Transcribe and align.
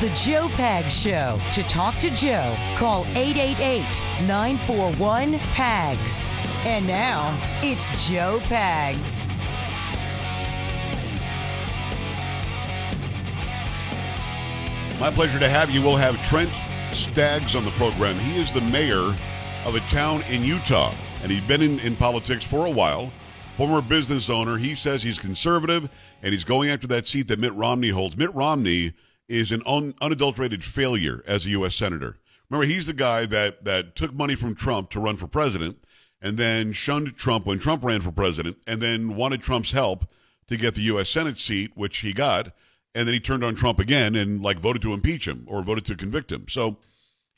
the 0.00 0.10
Joe 0.10 0.48
Pag 0.48 0.90
Show. 0.90 1.40
To 1.52 1.62
talk 1.62 1.98
to 2.00 2.10
Joe, 2.10 2.54
call 2.76 3.06
888 3.14 3.82
941 4.26 5.38
PAGS. 5.38 6.26
And 6.66 6.86
now, 6.86 7.38
it's 7.62 8.06
Joe 8.06 8.40
Pags. 8.42 9.26
My 15.00 15.10
pleasure 15.10 15.38
to 15.38 15.48
have 15.48 15.70
you. 15.70 15.80
We'll 15.80 15.96
have 15.96 16.22
Trent 16.22 16.50
Staggs 16.92 17.56
on 17.56 17.64
the 17.64 17.70
program. 17.72 18.18
He 18.18 18.38
is 18.38 18.52
the 18.52 18.60
mayor 18.60 19.16
of 19.64 19.76
a 19.76 19.80
town 19.88 20.22
in 20.30 20.42
Utah, 20.42 20.94
and 21.22 21.32
he's 21.32 21.44
been 21.44 21.62
in, 21.62 21.78
in 21.80 21.96
politics 21.96 22.44
for 22.44 22.66
a 22.66 22.70
while. 22.70 23.10
Former 23.54 23.80
business 23.80 24.28
owner. 24.28 24.58
He 24.58 24.74
says 24.74 25.02
he's 25.02 25.18
conservative, 25.18 25.88
and 26.22 26.34
he's 26.34 26.44
going 26.44 26.68
after 26.68 26.86
that 26.88 27.08
seat 27.08 27.28
that 27.28 27.38
Mitt 27.38 27.54
Romney 27.54 27.88
holds. 27.88 28.14
Mitt 28.18 28.34
Romney 28.34 28.92
is 29.28 29.52
an 29.52 29.62
un, 29.66 29.94
unadulterated 30.00 30.62
failure 30.62 31.22
as 31.26 31.46
a 31.46 31.50
U.S. 31.50 31.74
senator. 31.74 32.18
Remember, 32.48 32.66
he's 32.66 32.86
the 32.86 32.92
guy 32.92 33.26
that, 33.26 33.64
that 33.64 33.96
took 33.96 34.14
money 34.14 34.34
from 34.34 34.54
Trump 34.54 34.90
to 34.90 35.00
run 35.00 35.16
for 35.16 35.26
president 35.26 35.84
and 36.22 36.38
then 36.38 36.72
shunned 36.72 37.16
Trump 37.16 37.44
when 37.44 37.58
Trump 37.58 37.84
ran 37.84 38.00
for 38.00 38.12
president 38.12 38.56
and 38.66 38.80
then 38.80 39.16
wanted 39.16 39.42
Trump's 39.42 39.72
help 39.72 40.06
to 40.48 40.56
get 40.56 40.74
the 40.74 40.82
U.S. 40.82 41.08
Senate 41.08 41.38
seat, 41.38 41.72
which 41.74 41.98
he 41.98 42.12
got 42.12 42.52
and 42.96 43.06
then 43.06 43.12
he 43.12 43.20
turned 43.20 43.44
on 43.44 43.54
Trump 43.54 43.78
again 43.78 44.14
and 44.14 44.42
like 44.42 44.58
voted 44.58 44.80
to 44.80 44.94
impeach 44.94 45.28
him 45.28 45.44
or 45.46 45.62
voted 45.62 45.84
to 45.84 45.96
convict 45.96 46.32
him. 46.32 46.46
So 46.48 46.78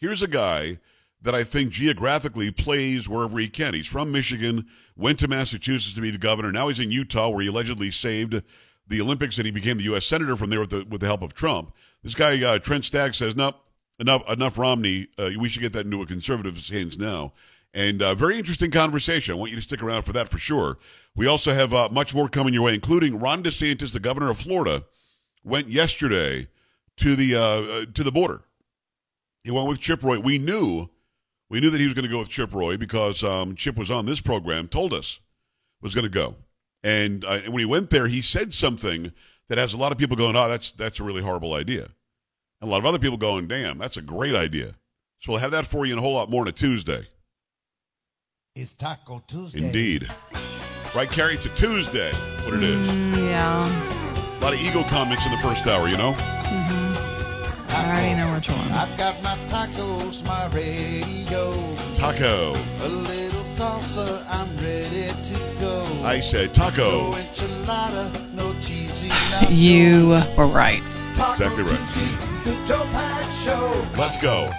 here's 0.01 0.23
a 0.23 0.29
guy 0.29 0.79
that 1.21 1.35
I 1.35 1.43
think 1.43 1.73
geographically 1.73 2.53
plays 2.53 3.09
wherever 3.09 3.37
he 3.39 3.49
can. 3.49 3.75
He's 3.75 3.89
from 3.89 4.13
Michigan, 4.13 4.69
went 4.97 5.19
to 5.19 5.27
Massachusetts 5.27 5.97
to 5.97 6.01
be 6.01 6.13
the 6.13 6.19
governor. 6.19 6.53
Now 6.53 6.69
he's 6.69 6.79
in 6.79 6.93
Utah, 6.93 7.29
where 7.29 7.43
he 7.43 7.49
allegedly 7.49 7.91
saved 7.91 8.41
the 8.89 9.01
Olympics, 9.01 9.39
and 9.39 9.47
he 9.47 9.53
became 9.53 9.77
the 9.77 9.85
U.S. 9.85 10.07
senator 10.07 10.37
from 10.37 10.51
there 10.51 10.61
with 10.61 10.71
the 10.71 10.85
with 10.89 11.01
the 11.01 11.07
help 11.07 11.23
of 11.23 11.35
Trump. 11.35 11.75
This 12.03 12.15
guy 12.15 12.43
uh, 12.45 12.59
Trent 12.59 12.85
Staggs 12.85 13.17
says, 13.17 13.37
"No, 13.37 13.53
enough, 13.99 14.29
enough 14.31 14.59
Romney. 14.59 15.09
Uh, 15.19 15.31
we 15.39 15.49
should 15.49 15.63
get 15.63 15.73
that 15.75 15.85
into 15.85 16.03
a 16.03 16.07
conservative's 16.07 16.69
hands 16.71 16.99
now." 16.99 17.33
And 17.75 18.03
uh, 18.03 18.15
very 18.15 18.39
interesting 18.39 18.71
conversation. 18.71 19.35
I 19.35 19.37
want 19.37 19.51
you 19.51 19.57
to 19.57 19.63
stick 19.63 19.83
around 19.83 20.03
for 20.03 20.13
that 20.15 20.29
for 20.29 20.39
sure. 20.39 20.79
We 21.15 21.27
also 21.27 21.53
have 21.53 21.75
uh, 21.75 21.89
much 21.93 22.15
more 22.15 22.29
coming 22.29 22.55
your 22.55 22.63
way, 22.63 22.75
including 22.75 23.19
Ron 23.19 23.43
DeSantis, 23.43 23.93
the 23.93 24.01
governor 24.01 24.31
of 24.31 24.39
Florida 24.39 24.85
went 25.45 25.69
yesterday 25.69 26.49
to 26.97 27.17
the 27.17 27.37
uh, 27.37 27.41
uh, 27.41 27.85
to 27.93 28.03
the 28.03 28.13
border. 28.13 28.43
He 29.45 29.51
went 29.51 29.69
with 29.69 29.81
Chip 29.81 30.03
Roy. 30.03 30.19
We 30.19 30.39
knew 30.39 30.89
we 31.49 31.61
knew 31.61 31.71
that 31.71 31.81
he 31.81 31.87
was 31.87 31.95
going 31.95 32.05
to 32.05 32.11
go 32.11 32.21
with 32.21 32.29
Chip 32.29 32.53
Roy 32.55 32.77
because 32.77 33.23
um, 33.23 33.55
Chip 33.55 33.77
was 33.77 33.91
on 33.91 34.07
this 34.07 34.21
program, 34.21 34.69
told 34.69 34.93
us 34.93 35.21
was 35.81 35.95
going 35.95 36.05
to 36.05 36.11
go. 36.11 36.37
And 36.83 37.25
uh, 37.25 37.41
when 37.41 37.59
he 37.59 37.65
went 37.65 37.91
there, 37.91 38.07
he 38.07 38.23
said 38.23 38.55
something 38.55 39.13
that 39.49 39.59
has 39.59 39.75
a 39.75 39.77
lot 39.77 39.93
of 39.93 39.99
people 39.99 40.17
going, 40.17 40.37
"Oh, 40.37 40.49
that's 40.49 40.73
that's 40.73 41.01
a 41.01 41.03
really 41.03 41.23
horrible 41.23 41.55
idea," 41.55 41.83
and 42.61 42.69
a 42.69 42.71
lot 42.71 42.79
of 42.79 42.87
other 42.87 42.99
people 42.99 43.17
going, 43.17 43.49
"Damn, 43.49 43.79
that's 43.79 43.97
a 43.97 44.03
great 44.03 44.35
idea." 44.35 44.75
So 45.21 45.33
we'll 45.33 45.41
have 45.41 45.51
that 45.51 45.67
for 45.67 45.87
you 45.87 45.95
in 45.95 45.99
a 45.99 46.03
whole 46.03 46.15
lot 46.15 46.31
more 46.31 46.43
on 46.43 46.49
a 46.49 46.53
Tuesday. 46.53 47.09
It's 48.55 48.75
Taco 48.75 49.23
Tuesday. 49.27 49.65
Indeed, 49.65 50.09
right, 50.95 51.11
Carrie? 51.11 51.35
It's 51.35 51.47
a 51.47 51.51
Tuesday. 51.51 52.13
What 52.45 52.55
it 52.55 52.63
is? 52.63 52.89
Mm, 52.89 53.17
yeah. 53.29 54.39
A 54.39 54.41
lot 54.41 54.53
of 54.55 54.61
ego 54.61 54.83
comments 54.85 55.27
in 55.27 55.33
the 55.33 55.39
first 55.39 55.67
hour, 55.67 55.89
you 55.89 55.97
know? 55.97 56.13
Mm-hmm. 56.13 56.88
I 57.79 57.91
already 57.91 58.15
know 58.17 58.35
which 58.35 58.49
one. 58.49 58.59
I've 58.73 58.99
got 58.99 59.23
my 59.23 59.37
tacos, 59.47 60.27
my 60.27 60.47
radio. 60.49 61.53
Taco. 61.95 62.57
A 62.83 62.89
little 62.89 63.43
salsa, 63.43 64.25
I'm 64.29 64.49
ready 64.57 65.13
to 65.13 65.61
go. 65.61 65.87
I 66.03 66.19
said 66.19 66.53
taco. 66.55 67.13
No 67.13 67.17
enchilada, 67.17 68.35
no 68.35 68.53
cheesy 68.55 69.11
You 69.55 70.09
were 70.37 70.47
right. 70.49 70.83
Exactly 71.13 71.63
right. 71.63 72.43
The 72.45 72.59
Joe 72.67 72.85
Pack 72.91 73.31
Show. 73.31 73.87
Let's 73.97 74.21
go. 74.21 74.51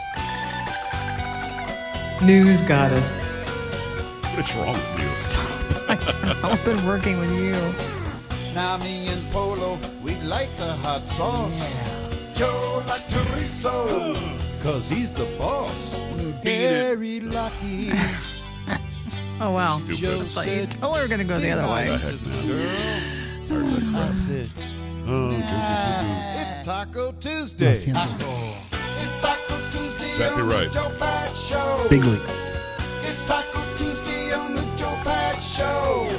News 2.26 2.62
goddess. 2.62 3.18
What 3.18 4.50
is 4.50 4.56
wrong 4.56 4.74
with 4.76 5.00
you? 5.00 5.12
Stop. 5.12 5.90
I 5.90 5.96
don't 5.96 6.24
know. 6.24 6.50
I've 6.50 6.64
been 6.64 6.86
working 6.86 7.20
with 7.20 7.32
you. 7.32 7.52
Now 8.56 8.78
me 8.78 9.10
and 9.10 9.30
Polo, 9.32 9.78
we 10.02 10.16
like 10.22 10.50
the 10.56 10.72
hot 10.84 11.02
sauce. 11.02 11.99
Joe 12.40 12.82
like 12.88 13.04
cause 14.64 14.88
he's 14.90 15.12
the 15.14 15.26
boss. 15.38 16.00
Very 16.42 17.20
lucky. 17.20 17.92
Oh, 19.42 19.52
wow. 19.52 19.78
Stupid. 19.78 19.96
Joe 19.96 20.20
I 20.22 20.28
thought 20.28 20.46
you 20.48 20.52
said, 20.52 20.72
totally 20.72 21.00
were 21.02 21.08
going 21.08 21.20
to 21.20 21.24
go 21.26 21.40
the 21.40 21.52
other 21.52 21.62
Go 21.64 21.72
way. 21.74 21.88
ahead, 21.90 22.22
man. 22.28 23.96
I 23.96 24.12
said, 24.12 24.50
Oh, 25.08 25.30
good, 25.32 25.42
"Ah, 25.46 26.50
it's 26.52 26.60
Taco 26.66 27.14
Tuesday. 27.14 27.66
Yes, 27.66 27.88
yes. 27.88 28.18
Taco. 28.18 28.32
It's 29.02 29.22
Taco 29.22 29.58
Tuesday 29.70 30.12
Exactly 30.12 30.42
on 30.42 30.50
right. 30.50 30.68
the 30.68 30.74
Joe 30.74 30.92
Pat 31.00 31.38
Show. 31.38 31.88
Big 31.90 32.04
league. 32.04 32.20
It's 33.04 33.24
Taco 33.24 33.64
Tuesday 33.78 34.34
on 34.34 34.56
the 34.56 34.62
Joe 34.76 35.00
Pat 35.06 35.42
Show. 35.42 36.10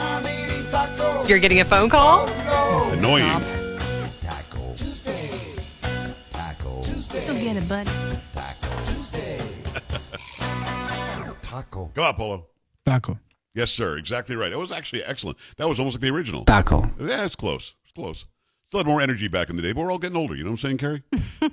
I'm 0.00 0.24
eating 0.26 0.64
tacos. 0.72 1.28
You're 1.28 1.38
getting 1.38 1.60
a 1.60 1.64
phone 1.64 1.88
call? 1.88 2.26
Oh, 2.28 2.88
good. 2.90 2.98
Annoying. 2.98 3.26
no. 3.28 3.55
Get 7.46 7.56
it, 7.62 7.68
bud. 7.68 7.86
Taco 8.34 8.76
Tuesday. 8.92 9.38
Taco. 11.42 11.92
Come 11.94 12.04
on, 12.04 12.14
Polo. 12.14 12.46
Taco. 12.84 13.20
Yes, 13.54 13.70
sir. 13.70 13.98
Exactly 13.98 14.34
right. 14.34 14.50
It 14.50 14.58
was 14.58 14.72
actually 14.72 15.04
excellent. 15.04 15.38
That 15.56 15.68
was 15.68 15.78
almost 15.78 15.94
like 15.96 16.00
the 16.00 16.10
original. 16.10 16.44
Taco. 16.44 16.82
Yeah, 16.98 17.24
it's 17.24 17.36
close. 17.36 17.76
It's 17.84 17.92
close. 17.92 18.26
Still 18.66 18.80
had 18.80 18.86
more 18.88 19.00
energy 19.00 19.28
back 19.28 19.48
in 19.48 19.54
the 19.54 19.62
day, 19.62 19.70
but 19.72 19.84
we're 19.84 19.92
all 19.92 19.98
getting 20.00 20.16
older. 20.16 20.34
You 20.34 20.42
know 20.42 20.50
what 20.50 20.64
I'm 20.64 20.76
saying, 20.76 20.78
Carrie? 20.78 21.02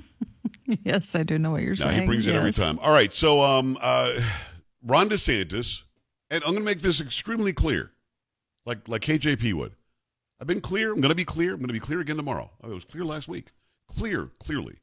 Yes, 0.86 1.14
I 1.14 1.24
do 1.24 1.38
know 1.38 1.52
what 1.52 1.62
you're 1.62 1.72
No, 1.72 1.76
saying. 1.76 2.02
he 2.02 2.08
brings 2.08 2.25
it 2.25 2.34
every 2.36 2.54
time. 2.54 2.80
All 2.80 2.92
right. 2.92 3.12
So, 3.14 3.42
um, 3.42 3.78
uh, 3.81 4.18
Ron 4.81 5.10
DeSantis, 5.10 5.84
and 6.31 6.42
I'm 6.46 6.52
going 6.52 6.62
to 6.62 6.66
make 6.66 6.80
this 6.80 7.02
extremely 7.02 7.52
clear, 7.52 7.92
like 8.66 8.88
like 8.88 9.02
KJP 9.02 9.54
would. 9.56 9.74
I've 10.40 10.48
been 10.48 10.62
clear. 10.62 10.94
I'm 10.94 11.02
going 11.02 11.10
to 11.12 11.16
be 11.16 11.25
clear. 11.25 11.52
I'm 11.52 11.60
going 11.60 11.68
to 11.68 11.74
be 11.74 11.81
clear 11.81 12.00
again 12.00 12.16
tomorrow. 12.16 12.50
I 12.64 12.68
was 12.68 12.86
clear 12.86 13.04
last 13.04 13.28
week. 13.28 13.48
Clear, 13.90 14.31
clearly. 14.40 14.78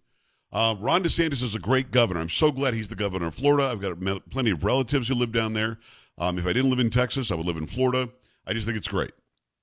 Uh, 0.52 0.74
Ron 0.80 1.02
DeSantis 1.04 1.42
is 1.42 1.54
a 1.54 1.58
great 1.60 1.90
governor. 1.92 2.20
I'm 2.20 2.28
so 2.28 2.50
glad 2.50 2.74
he's 2.74 2.88
the 2.88 2.96
governor 2.96 3.28
of 3.28 3.34
Florida. 3.34 3.68
I've 3.68 3.80
got 3.80 4.00
plenty 4.30 4.50
of 4.50 4.64
relatives 4.64 5.08
who 5.08 5.14
live 5.14 5.32
down 5.32 5.52
there. 5.52 5.78
Um, 6.18 6.38
if 6.38 6.46
I 6.46 6.52
didn't 6.52 6.70
live 6.70 6.80
in 6.80 6.90
Texas, 6.90 7.30
I 7.30 7.36
would 7.36 7.46
live 7.46 7.56
in 7.56 7.66
Florida. 7.66 8.08
I 8.46 8.52
just 8.52 8.66
think 8.66 8.76
it's 8.76 8.88
great. 8.88 9.12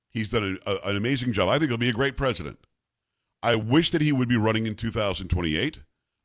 He's 0.10 0.32
done 0.32 0.58
a, 0.66 0.72
a- 0.72 0.90
an 0.92 0.96
amazing 0.96 1.34
job. 1.34 1.50
I 1.50 1.60
think 1.60 1.70
he'll 1.72 1.78
be 1.78 1.90
a 1.90 1.94
great 1.94 2.16
president. 2.16 2.58
I 3.44 3.56
wish 3.56 3.92
that 3.92 4.02
he 4.02 4.12
would 4.14 4.30
be 4.30 4.38
running 4.38 4.66
in 4.66 4.76
2028. 4.76 5.80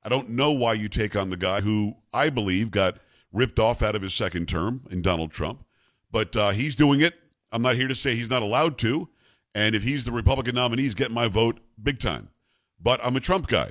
I 0.05 0.09
don't 0.09 0.31
know 0.31 0.53
why 0.53 0.75
you 0.75 0.89
take 0.89 1.17
on 1.17 1.31
the 1.31 1.37
guy 1.37 1.61
who 1.61 1.95
I 2.13 2.31
believe 2.31 2.71
got 2.71 2.99
ripped 3.33 3.59
off 3.59 3.83
out 3.83 3.95
of 3.97 4.03
his 4.03 4.15
second 4.15 4.47
term 4.49 4.83
in 4.91 5.03
Donald 5.03 5.31
Trump, 5.33 5.65
but 6.11 6.35
uh, 6.37 6.51
he's 6.51 6.75
doing 6.75 7.01
it. 7.01 7.15
I'm 7.51 7.63
not 7.63 7.77
here 7.77 7.89
to 7.89 7.95
say 7.95 8.15
he's 8.15 8.31
not 8.31 8.43
allowed 8.43 8.79
to. 8.79 9.09
And 9.55 9.75
if 9.75 9.83
he's 9.83 10.05
the 10.05 10.13
Republican 10.13 10.55
nominee, 10.55 10.83
he's 10.83 10.95
getting 10.95 11.15
my 11.15 11.29
vote 11.29 11.61
big 11.83 11.99
time. 11.99 12.31
But 12.81 13.05
I'm 13.05 13.17
a 13.17 13.21
Trump 13.21 13.47
guy. 13.47 13.71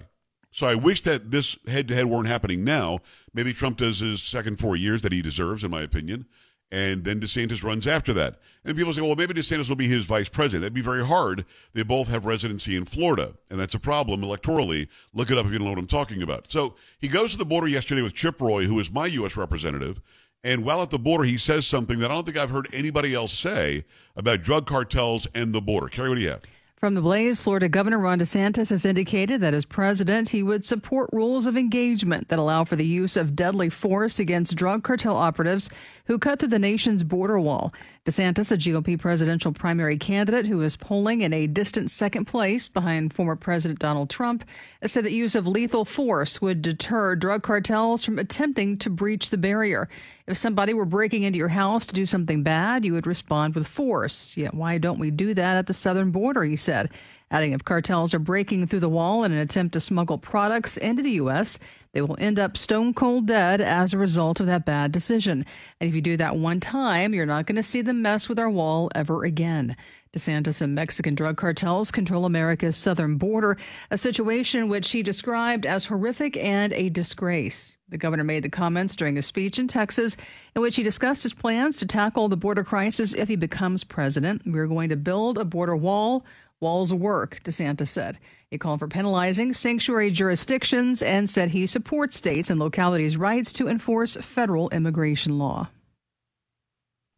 So 0.51 0.67
I 0.67 0.75
wish 0.75 1.01
that 1.03 1.31
this 1.31 1.57
head 1.67 1.87
to 1.87 1.95
head 1.95 2.05
weren't 2.05 2.27
happening 2.27 2.63
now. 2.63 2.99
Maybe 3.33 3.53
Trump 3.53 3.77
does 3.77 3.99
his 3.99 4.21
second 4.21 4.59
four 4.59 4.75
years 4.75 5.01
that 5.01 5.11
he 5.11 5.21
deserves, 5.21 5.63
in 5.63 5.71
my 5.71 5.81
opinion. 5.81 6.25
And 6.73 7.03
then 7.03 7.19
DeSantis 7.19 7.63
runs 7.63 7.85
after 7.85 8.13
that. 8.13 8.39
And 8.63 8.77
people 8.77 8.93
say, 8.93 9.01
well, 9.01 9.15
maybe 9.15 9.33
DeSantis 9.33 9.67
will 9.67 9.75
be 9.75 9.87
his 9.87 10.05
vice 10.05 10.29
president. 10.29 10.61
That'd 10.61 10.73
be 10.73 10.81
very 10.81 11.05
hard. 11.05 11.45
They 11.73 11.83
both 11.83 12.07
have 12.07 12.25
residency 12.25 12.77
in 12.77 12.85
Florida, 12.85 13.33
and 13.49 13.59
that's 13.59 13.75
a 13.75 13.79
problem 13.79 14.21
electorally. 14.21 14.87
Look 15.13 15.31
it 15.31 15.37
up 15.37 15.45
if 15.45 15.51
you 15.51 15.57
don't 15.57 15.65
know 15.65 15.71
what 15.71 15.79
I'm 15.79 15.87
talking 15.87 16.21
about. 16.21 16.49
So 16.49 16.75
he 16.99 17.09
goes 17.09 17.31
to 17.31 17.37
the 17.37 17.45
border 17.45 17.67
yesterday 17.67 18.01
with 18.01 18.13
Chip 18.13 18.39
Roy, 18.39 18.65
who 18.65 18.79
is 18.79 18.91
my 18.91 19.07
U.S. 19.07 19.35
representative. 19.35 20.01
And 20.43 20.63
while 20.63 20.81
at 20.81 20.89
the 20.89 20.99
border, 20.99 21.23
he 21.23 21.37
says 21.37 21.67
something 21.67 21.99
that 21.99 22.09
I 22.09 22.13
don't 22.13 22.25
think 22.25 22.37
I've 22.37 22.49
heard 22.49 22.67
anybody 22.73 23.13
else 23.13 23.37
say 23.37 23.83
about 24.15 24.41
drug 24.41 24.65
cartels 24.65 25.27
and 25.35 25.53
the 25.53 25.61
border. 25.61 25.87
Carrie, 25.87 26.09
what 26.09 26.15
do 26.15 26.21
you 26.21 26.29
have? 26.29 26.41
From 26.81 26.95
the 26.95 27.01
Blaze, 27.03 27.39
Florida 27.39 27.69
Governor 27.69 27.99
Ron 27.99 28.17
DeSantis 28.17 28.71
has 28.71 28.87
indicated 28.87 29.39
that 29.41 29.53
as 29.53 29.65
president, 29.65 30.29
he 30.29 30.41
would 30.41 30.65
support 30.65 31.11
rules 31.13 31.45
of 31.45 31.55
engagement 31.55 32.29
that 32.29 32.39
allow 32.39 32.63
for 32.63 32.75
the 32.75 32.83
use 32.83 33.15
of 33.15 33.35
deadly 33.35 33.69
force 33.69 34.17
against 34.17 34.55
drug 34.55 34.83
cartel 34.83 35.15
operatives 35.15 35.69
who 36.05 36.17
cut 36.17 36.39
through 36.39 36.47
the 36.47 36.57
nation's 36.57 37.03
border 37.03 37.39
wall. 37.39 37.71
DeSantis, 38.05 38.51
a 38.51 38.57
GOP 38.57 38.99
presidential 38.99 39.51
primary 39.51 39.95
candidate 39.95 40.47
who 40.47 40.63
is 40.63 40.75
polling 40.75 41.21
in 41.21 41.33
a 41.33 41.45
distant 41.45 41.91
second 41.91 42.25
place 42.25 42.67
behind 42.67 43.13
former 43.13 43.35
President 43.35 43.79
Donald 43.79 44.09
Trump, 44.09 44.43
said 44.83 45.05
that 45.05 45.11
use 45.11 45.35
of 45.35 45.45
lethal 45.45 45.85
force 45.85 46.41
would 46.41 46.63
deter 46.63 47.15
drug 47.15 47.43
cartels 47.43 48.03
from 48.03 48.17
attempting 48.17 48.75
to 48.79 48.89
breach 48.89 49.29
the 49.29 49.37
barrier. 49.37 49.87
If 50.27 50.37
somebody 50.37 50.73
were 50.73 50.85
breaking 50.85 51.23
into 51.23 51.39
your 51.39 51.49
house 51.49 51.85
to 51.87 51.93
do 51.93 52.05
something 52.05 52.43
bad, 52.43 52.85
you 52.85 52.93
would 52.93 53.07
respond 53.07 53.55
with 53.55 53.67
force. 53.67 54.37
Yet 54.37 54.53
why 54.53 54.77
don't 54.77 54.99
we 54.99 55.11
do 55.11 55.33
that 55.33 55.57
at 55.57 55.67
the 55.67 55.73
southern 55.73 56.11
border, 56.11 56.43
he 56.43 56.55
said. 56.55 56.89
Adding 57.31 57.53
if 57.53 57.63
cartels 57.63 58.13
are 58.13 58.19
breaking 58.19 58.67
through 58.67 58.81
the 58.81 58.89
wall 58.89 59.23
in 59.23 59.31
an 59.31 59.37
attempt 59.37 59.73
to 59.73 59.79
smuggle 59.79 60.17
products 60.17 60.77
into 60.77 61.01
the 61.01 61.11
U.S., 61.11 61.57
they 61.93 62.01
will 62.01 62.17
end 62.19 62.39
up 62.39 62.55
stone 62.55 62.93
cold 62.93 63.27
dead 63.27 63.59
as 63.59 63.93
a 63.93 63.97
result 63.97 64.39
of 64.39 64.45
that 64.45 64.65
bad 64.65 64.91
decision. 64.91 65.45
And 65.79 65.89
if 65.89 65.95
you 65.95 66.01
do 66.01 66.17
that 66.17 66.37
one 66.37 66.59
time, 66.59 67.13
you're 67.13 67.25
not 67.25 67.45
going 67.45 67.57
to 67.57 67.63
see 67.63 67.81
them 67.81 68.01
mess 68.01 68.29
with 68.29 68.39
our 68.39 68.49
wall 68.49 68.89
ever 68.95 69.23
again. 69.23 69.75
DeSantis 70.13 70.61
and 70.61 70.75
Mexican 70.75 71.15
drug 71.15 71.37
cartels 71.37 71.89
control 71.89 72.25
America's 72.25 72.75
southern 72.75 73.15
border, 73.15 73.57
a 73.89 73.97
situation 73.97 74.67
which 74.67 74.91
he 74.91 75.03
described 75.03 75.65
as 75.65 75.85
horrific 75.85 76.35
and 76.35 76.73
a 76.73 76.89
disgrace. 76.89 77.77
The 77.87 77.97
governor 77.97 78.25
made 78.25 78.43
the 78.43 78.49
comments 78.49 78.95
during 78.95 79.17
a 79.17 79.21
speech 79.21 79.57
in 79.57 79.67
Texas 79.69 80.17
in 80.53 80.61
which 80.61 80.75
he 80.75 80.83
discussed 80.83 81.23
his 81.23 81.33
plans 81.33 81.77
to 81.77 81.85
tackle 81.85 82.27
the 82.27 82.35
border 82.35 82.63
crisis 82.63 83.13
if 83.13 83.29
he 83.29 83.37
becomes 83.37 83.85
president. 83.85 84.41
We're 84.45 84.67
going 84.67 84.89
to 84.89 84.97
build 84.97 85.37
a 85.37 85.45
border 85.45 85.77
wall. 85.77 86.25
Walls 86.61 86.93
work, 86.93 87.41
DeSantis 87.43 87.87
said. 87.87 88.19
He 88.49 88.57
called 88.57 88.79
for 88.79 88.87
penalizing 88.87 89.53
sanctuary 89.53 90.11
jurisdictions 90.11 91.01
and 91.01 91.29
said 91.29 91.49
he 91.49 91.65
supports 91.65 92.15
states 92.15 92.49
and 92.49 92.59
localities' 92.59 93.17
rights 93.17 93.51
to 93.53 93.67
enforce 93.67 94.15
federal 94.17 94.69
immigration 94.69 95.39
law. 95.39 95.69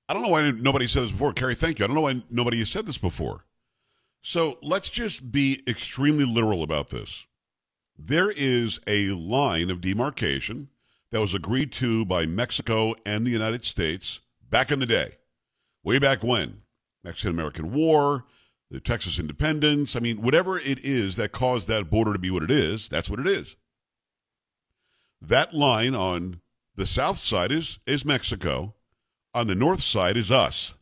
I 0.08 0.14
don't 0.14 0.24
know 0.24 0.30
why 0.30 0.50
nobody 0.52 0.88
said 0.88 1.04
this 1.04 1.12
before. 1.12 1.34
Carrie, 1.34 1.56
thank 1.56 1.80
you. 1.80 1.86
I 1.86 1.88
don't 1.88 1.96
know 1.96 2.02
why 2.02 2.24
nobody 2.30 2.60
has 2.60 2.70
said 2.70 2.86
this 2.86 2.98
before. 2.98 3.46
So 4.22 4.58
let's 4.62 4.90
just 4.90 5.32
be 5.32 5.62
extremely 5.68 6.26
literal 6.26 6.64
about 6.64 6.90
this. 6.90 7.26
There 7.98 8.32
is 8.32 8.80
a 8.88 9.10
line 9.10 9.70
of 9.70 9.82
demarcation 9.82 10.70
that 11.12 11.20
was 11.22 11.34
agreed 11.34 11.72
to 11.74 12.06
by 12.06 12.26
Mexico 12.26 12.96
and 13.06 13.26
the 13.26 13.32
United 13.32 13.66
States 13.66 14.22
back 14.50 14.72
in 14.72 14.80
the 14.80 14.86
day, 14.86 15.12
way 15.84 16.00
back 16.00 16.24
when. 16.24 16.62
Mexican 17.04 17.32
American 17.32 17.74
War, 17.74 18.24
the 18.74 18.80
Texas 18.80 19.20
independence. 19.20 19.96
I 19.96 20.00
mean, 20.00 20.24
whatever 20.24 20.58
it 20.58 20.84
is 20.84 21.16
that 21.18 21.32
caused 21.32 21.68
that 21.68 21.92
border 21.92 22.12
to 22.12 22.18
be 22.20 22.32
what 22.32 22.42
it 22.42 22.50
is, 22.50 22.90
that's 22.90 23.08
what 23.08 23.20
it 23.20 23.28
is. 23.28 23.56
That 25.22 25.54
line 25.54 25.94
on 25.94 26.42
the 26.76 26.88
south 26.88 27.18
side 27.18 27.52
is, 27.52 27.78
is 27.86 28.04
Mexico 28.04 28.74
on 29.32 29.46
the 29.46 29.54
north 29.54 29.82
side 29.82 30.18
is 30.18 30.32
us. 30.32 30.74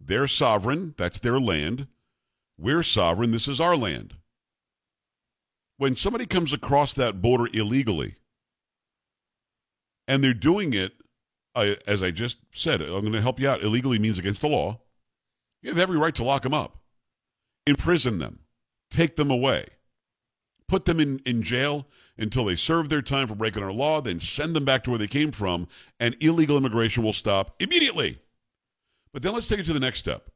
They're 0.00 0.26
sovereign, 0.26 0.94
that's 0.96 1.18
their 1.18 1.38
land. 1.38 1.88
We're 2.58 2.82
sovereign, 2.82 3.32
this 3.32 3.48
is 3.48 3.60
our 3.60 3.76
land. 3.76 4.14
When 5.76 5.94
somebody 5.94 6.24
comes 6.24 6.54
across 6.54 6.94
that 6.94 7.20
border 7.20 7.48
illegally, 7.52 8.14
and 10.08 10.24
they're 10.24 10.32
doing 10.32 10.72
it, 10.72 10.94
uh, 11.54 11.74
as 11.86 12.02
I 12.02 12.12
just 12.12 12.38
said, 12.50 12.80
I'm 12.80 13.02
going 13.02 13.12
to 13.12 13.20
help 13.20 13.38
you 13.38 13.48
out. 13.48 13.62
Illegally 13.62 13.98
means 13.98 14.18
against 14.18 14.40
the 14.40 14.48
law. 14.48 14.80
You 15.62 15.70
have 15.70 15.78
every 15.78 15.98
right 15.98 16.14
to 16.16 16.24
lock 16.24 16.42
them 16.42 16.54
up, 16.54 16.78
imprison 17.66 18.18
them, 18.18 18.40
take 18.90 19.16
them 19.16 19.30
away, 19.30 19.66
put 20.68 20.84
them 20.84 20.98
in, 20.98 21.20
in 21.24 21.42
jail 21.42 21.86
until 22.18 22.44
they 22.44 22.56
serve 22.56 22.88
their 22.88 23.02
time 23.02 23.28
for 23.28 23.34
breaking 23.34 23.62
our 23.62 23.72
law, 23.72 24.00
then 24.00 24.18
send 24.20 24.54
them 24.54 24.64
back 24.64 24.84
to 24.84 24.90
where 24.90 24.98
they 24.98 25.06
came 25.06 25.30
from, 25.30 25.68
and 26.00 26.16
illegal 26.20 26.56
immigration 26.56 27.02
will 27.02 27.12
stop 27.12 27.54
immediately. 27.60 28.18
But 29.12 29.22
then 29.22 29.34
let's 29.34 29.48
take 29.48 29.60
it 29.60 29.66
to 29.66 29.72
the 29.72 29.80
next 29.80 30.00
step. 30.00 30.30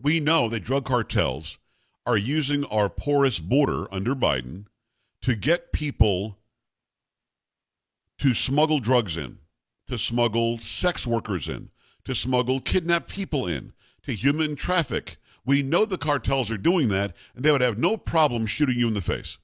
We 0.00 0.20
know 0.20 0.48
that 0.48 0.64
drug 0.64 0.84
cartels 0.84 1.58
are 2.04 2.16
using 2.16 2.64
our 2.66 2.88
porous 2.88 3.38
border 3.38 3.86
under 3.92 4.14
Biden 4.14 4.66
to 5.22 5.34
get 5.34 5.72
people 5.72 6.38
to 8.18 8.34
smuggle 8.34 8.78
drugs 8.80 9.16
in, 9.16 9.38
to 9.88 9.98
smuggle 9.98 10.58
sex 10.58 11.06
workers 11.06 11.48
in, 11.48 11.70
to 12.04 12.14
smuggle 12.14 12.60
kidnapped 12.60 13.08
people 13.10 13.46
in, 13.46 13.72
to 14.06 14.14
human 14.14 14.54
traffic. 14.54 15.16
We 15.44 15.62
know 15.62 15.84
the 15.84 15.98
cartels 15.98 16.50
are 16.50 16.56
doing 16.56 16.88
that, 16.88 17.14
and 17.34 17.44
they 17.44 17.50
would 17.50 17.60
have 17.60 17.78
no 17.78 17.96
problem 17.96 18.46
shooting 18.46 18.78
you 18.78 18.88
in 18.88 18.94
the 18.94 19.00
face. 19.00 19.38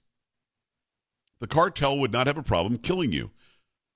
The 1.41 1.49
cartel 1.49 1.99
would 1.99 2.13
not 2.13 2.29
have 2.29 2.39
a 2.39 2.43
problem 2.43 2.79
killing 2.79 3.13
you, 3.13 3.33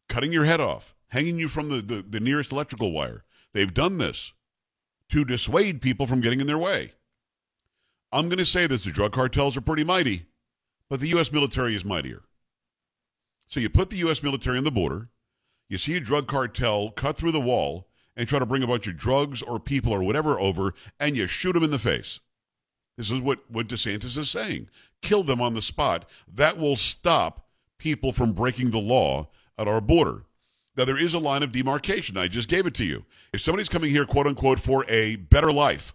cutting 0.08 0.32
your 0.32 0.44
head 0.44 0.60
off, 0.60 0.94
hanging 1.08 1.38
you 1.38 1.46
from 1.46 1.68
the, 1.68 1.80
the, 1.80 2.02
the 2.02 2.20
nearest 2.20 2.50
electrical 2.50 2.90
wire. 2.90 3.24
They've 3.54 3.72
done 3.72 3.98
this 3.98 4.34
to 5.10 5.24
dissuade 5.24 5.80
people 5.80 6.08
from 6.08 6.20
getting 6.20 6.40
in 6.40 6.48
their 6.48 6.58
way. 6.58 6.92
I'm 8.12 8.28
going 8.28 8.38
to 8.38 8.46
say 8.46 8.66
this 8.66 8.82
the 8.82 8.90
drug 8.90 9.12
cartels 9.12 9.56
are 9.56 9.60
pretty 9.60 9.84
mighty, 9.84 10.26
but 10.90 10.98
the 10.98 11.08
U.S. 11.08 11.30
military 11.30 11.76
is 11.76 11.84
mightier. 11.84 12.22
So 13.46 13.60
you 13.60 13.70
put 13.70 13.90
the 13.90 13.98
U.S. 13.98 14.22
military 14.22 14.58
on 14.58 14.64
the 14.64 14.72
border, 14.72 15.10
you 15.68 15.78
see 15.78 15.96
a 15.96 16.00
drug 16.00 16.26
cartel 16.26 16.90
cut 16.90 17.16
through 17.16 17.32
the 17.32 17.40
wall 17.40 17.86
and 18.16 18.26
try 18.26 18.38
to 18.38 18.46
bring 18.46 18.62
a 18.62 18.66
bunch 18.66 18.86
of 18.86 18.96
drugs 18.96 19.42
or 19.42 19.60
people 19.60 19.92
or 19.92 20.02
whatever 20.02 20.40
over, 20.40 20.72
and 20.98 21.16
you 21.16 21.26
shoot 21.26 21.52
them 21.52 21.64
in 21.64 21.70
the 21.70 21.78
face. 21.78 22.20
This 22.96 23.10
is 23.10 23.20
what, 23.20 23.40
what 23.50 23.68
DeSantis 23.68 24.16
is 24.16 24.30
saying. 24.30 24.68
Kill 25.02 25.22
them 25.22 25.40
on 25.40 25.54
the 25.54 25.62
spot. 25.62 26.08
That 26.32 26.56
will 26.56 26.76
stop 26.76 27.46
people 27.78 28.12
from 28.12 28.32
breaking 28.32 28.70
the 28.70 28.78
law 28.78 29.28
at 29.58 29.68
our 29.68 29.80
border. 29.80 30.24
Now, 30.76 30.84
there 30.84 31.00
is 31.00 31.14
a 31.14 31.18
line 31.18 31.42
of 31.42 31.52
demarcation. 31.52 32.16
I 32.16 32.28
just 32.28 32.48
gave 32.48 32.66
it 32.66 32.74
to 32.74 32.84
you. 32.84 33.04
If 33.32 33.40
somebody's 33.40 33.68
coming 33.68 33.90
here, 33.90 34.04
quote 34.04 34.26
unquote, 34.26 34.60
for 34.60 34.84
a 34.88 35.16
better 35.16 35.52
life, 35.52 35.94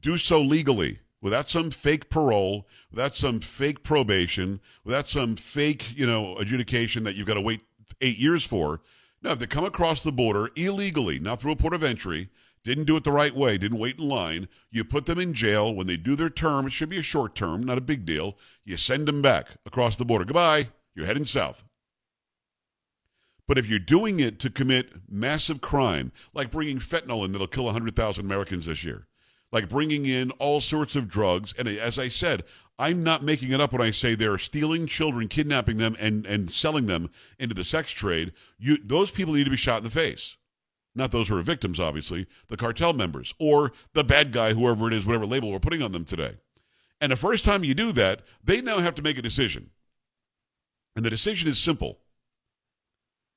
do 0.00 0.16
so 0.16 0.40
legally 0.40 1.00
without 1.20 1.50
some 1.50 1.70
fake 1.70 2.10
parole, 2.10 2.66
without 2.90 3.16
some 3.16 3.40
fake 3.40 3.82
probation, 3.82 4.60
without 4.84 5.08
some 5.08 5.36
fake, 5.36 5.96
you 5.96 6.06
know, 6.06 6.36
adjudication 6.36 7.04
that 7.04 7.14
you've 7.14 7.26
got 7.26 7.34
to 7.34 7.40
wait 7.40 7.60
eight 8.00 8.18
years 8.18 8.44
for. 8.44 8.80
No, 9.22 9.32
if 9.32 9.38
they 9.38 9.46
come 9.46 9.64
across 9.64 10.02
the 10.02 10.12
border 10.12 10.50
illegally, 10.56 11.18
not 11.18 11.40
through 11.40 11.52
a 11.52 11.56
port 11.56 11.74
of 11.74 11.84
entry, 11.84 12.30
didn't 12.64 12.84
do 12.84 12.96
it 12.96 13.04
the 13.04 13.12
right 13.12 13.34
way, 13.34 13.58
didn't 13.58 13.78
wait 13.78 13.98
in 13.98 14.08
line, 14.08 14.48
you 14.70 14.84
put 14.84 15.06
them 15.06 15.18
in 15.18 15.34
jail. 15.34 15.74
When 15.74 15.86
they 15.86 15.96
do 15.96 16.16
their 16.16 16.30
term, 16.30 16.66
it 16.66 16.72
should 16.72 16.88
be 16.88 16.98
a 16.98 17.02
short 17.02 17.34
term, 17.34 17.62
not 17.62 17.78
a 17.78 17.82
big 17.82 18.04
deal. 18.04 18.36
You 18.64 18.76
send 18.76 19.08
them 19.08 19.22
back 19.22 19.48
across 19.64 19.96
the 19.96 20.04
border. 20.04 20.24
Goodbye. 20.24 20.68
You're 20.94 21.06
heading 21.06 21.24
south. 21.24 21.64
But 23.46 23.58
if 23.58 23.66
you're 23.66 23.78
doing 23.78 24.20
it 24.20 24.38
to 24.40 24.50
commit 24.50 24.92
massive 25.08 25.60
crime, 25.60 26.12
like 26.34 26.50
bringing 26.50 26.78
fentanyl 26.78 27.24
in 27.24 27.32
that'll 27.32 27.46
kill 27.46 27.64
100,000 27.64 28.24
Americans 28.24 28.66
this 28.66 28.84
year, 28.84 29.06
like 29.52 29.68
bringing 29.68 30.06
in 30.06 30.30
all 30.32 30.60
sorts 30.60 30.96
of 30.96 31.08
drugs, 31.08 31.54
and 31.58 31.68
as 31.68 31.98
I 31.98 32.08
said, 32.08 32.44
I'm 32.78 33.02
not 33.02 33.22
making 33.22 33.52
it 33.52 33.60
up 33.60 33.72
when 33.72 33.82
I 33.82 33.90
say 33.90 34.14
they're 34.14 34.38
stealing 34.38 34.86
children, 34.86 35.28
kidnapping 35.28 35.76
them, 35.76 35.96
and, 36.00 36.24
and 36.24 36.50
selling 36.50 36.86
them 36.86 37.10
into 37.38 37.54
the 37.54 37.64
sex 37.64 37.90
trade. 37.90 38.32
You, 38.58 38.78
those 38.82 39.10
people 39.10 39.34
need 39.34 39.44
to 39.44 39.50
be 39.50 39.56
shot 39.56 39.78
in 39.78 39.84
the 39.84 39.90
face. 39.90 40.38
Not 40.94 41.10
those 41.10 41.28
who 41.28 41.36
are 41.36 41.42
victims, 41.42 41.78
obviously, 41.78 42.26
the 42.48 42.56
cartel 42.56 42.92
members 42.92 43.34
or 43.38 43.72
the 43.92 44.02
bad 44.02 44.32
guy, 44.32 44.54
whoever 44.54 44.88
it 44.88 44.94
is, 44.94 45.04
whatever 45.04 45.26
label 45.26 45.50
we're 45.50 45.60
putting 45.60 45.82
on 45.82 45.92
them 45.92 46.04
today. 46.04 46.38
And 47.00 47.12
the 47.12 47.16
first 47.16 47.44
time 47.44 47.64
you 47.64 47.74
do 47.74 47.92
that, 47.92 48.22
they 48.42 48.60
now 48.60 48.78
have 48.78 48.94
to 48.96 49.02
make 49.02 49.18
a 49.18 49.22
decision. 49.22 49.70
And 50.96 51.04
the 51.04 51.10
decision 51.10 51.48
is 51.48 51.58
simple 51.58 51.98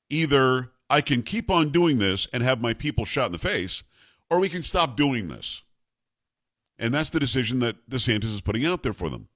either 0.09 0.71
I 0.89 1.01
can 1.01 1.21
keep 1.21 1.49
on 1.49 1.69
doing 1.69 1.97
this 1.97 2.27
and 2.31 2.43
have 2.43 2.61
my 2.61 2.73
people 2.73 3.03
shot 3.03 3.27
in 3.27 3.31
the 3.31 3.37
face, 3.37 3.83
or 4.29 4.39
we 4.39 4.49
can 4.49 4.63
stop 4.63 4.95
doing 4.95 5.27
this. 5.27 5.63
And 6.79 6.93
that's 6.93 7.09
the 7.09 7.19
decision 7.19 7.59
that 7.59 7.89
DeSantis 7.89 8.33
is 8.33 8.41
putting 8.41 8.65
out 8.65 8.83
there 8.83 8.93
for 8.93 9.09
them. 9.09 9.27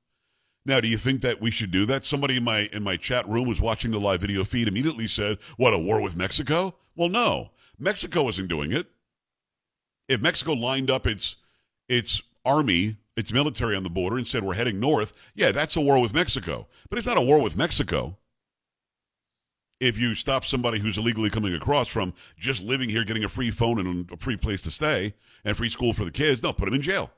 Now, 0.66 0.82
do 0.82 0.88
you 0.90 0.98
think 0.98 1.22
that 1.22 1.40
we 1.40 1.50
should 1.50 1.72
do 1.72 1.86
that? 1.86 2.06
Somebody 2.06 2.38
in 2.38 2.44
my 2.44 2.68
in 2.74 2.84
my 2.84 2.98
chat 2.98 3.28
room 3.30 3.48
was 3.48 3.62
watching 3.62 3.92
the 3.92 4.00
live 4.00 4.20
video 4.20 4.44
feed, 4.44 4.68
immediately 4.68 5.08
said, 5.08 5.38
"What 5.56 5.74
a 5.74 5.78
war 5.78 6.02
with 6.02 6.18
Mexico?" 6.18 6.76
Well, 6.96 7.10
no. 7.10 7.52
Mexico 7.80 8.28
isn't 8.28 8.48
doing 8.48 8.74
it. 8.74 8.88
If 10.10 10.20
Mexico 10.20 10.54
lined 10.54 10.92
up 10.92 11.08
its 11.08 11.38
its 11.88 12.22
army, 12.44 12.98
its 13.16 13.32
military 13.32 13.78
on 13.78 13.84
the 13.84 13.90
border 13.90 14.18
and 14.18 14.28
said 14.28 14.44
we're 14.44 14.56
heading 14.56 14.80
north, 14.80 15.14
yeah, 15.36 15.52
that's 15.52 15.78
a 15.78 15.82
war 15.82 16.02
with 16.02 16.14
Mexico. 16.14 16.68
But 16.90 16.98
it's 16.98 17.08
not 17.08 17.18
a 17.18 17.22
war 17.22 17.42
with 17.42 17.56
Mexico. 17.56 18.18
If 19.80 19.98
you 19.98 20.16
stop 20.16 20.44
somebody 20.44 20.80
who's 20.80 20.98
illegally 20.98 21.30
coming 21.30 21.54
across 21.54 21.88
from 21.88 22.14
just 22.38 22.64
living 22.64 22.90
here, 22.90 23.04
getting 23.04 23.24
a 23.24 23.30
free 23.30 23.52
phone 23.52 23.80
and 23.80 24.12
a 24.12 24.18
free 24.18 24.36
place 24.36 24.62
to 24.64 24.72
stay 24.72 25.14
and 25.46 25.56
free 25.56 25.70
school 25.70 25.94
for 25.94 26.04
the 26.04 26.12
kids, 26.12 26.42
no, 26.44 26.52
put 26.52 26.66
them 26.66 26.74
in 26.74 26.82
jail. 26.82 27.12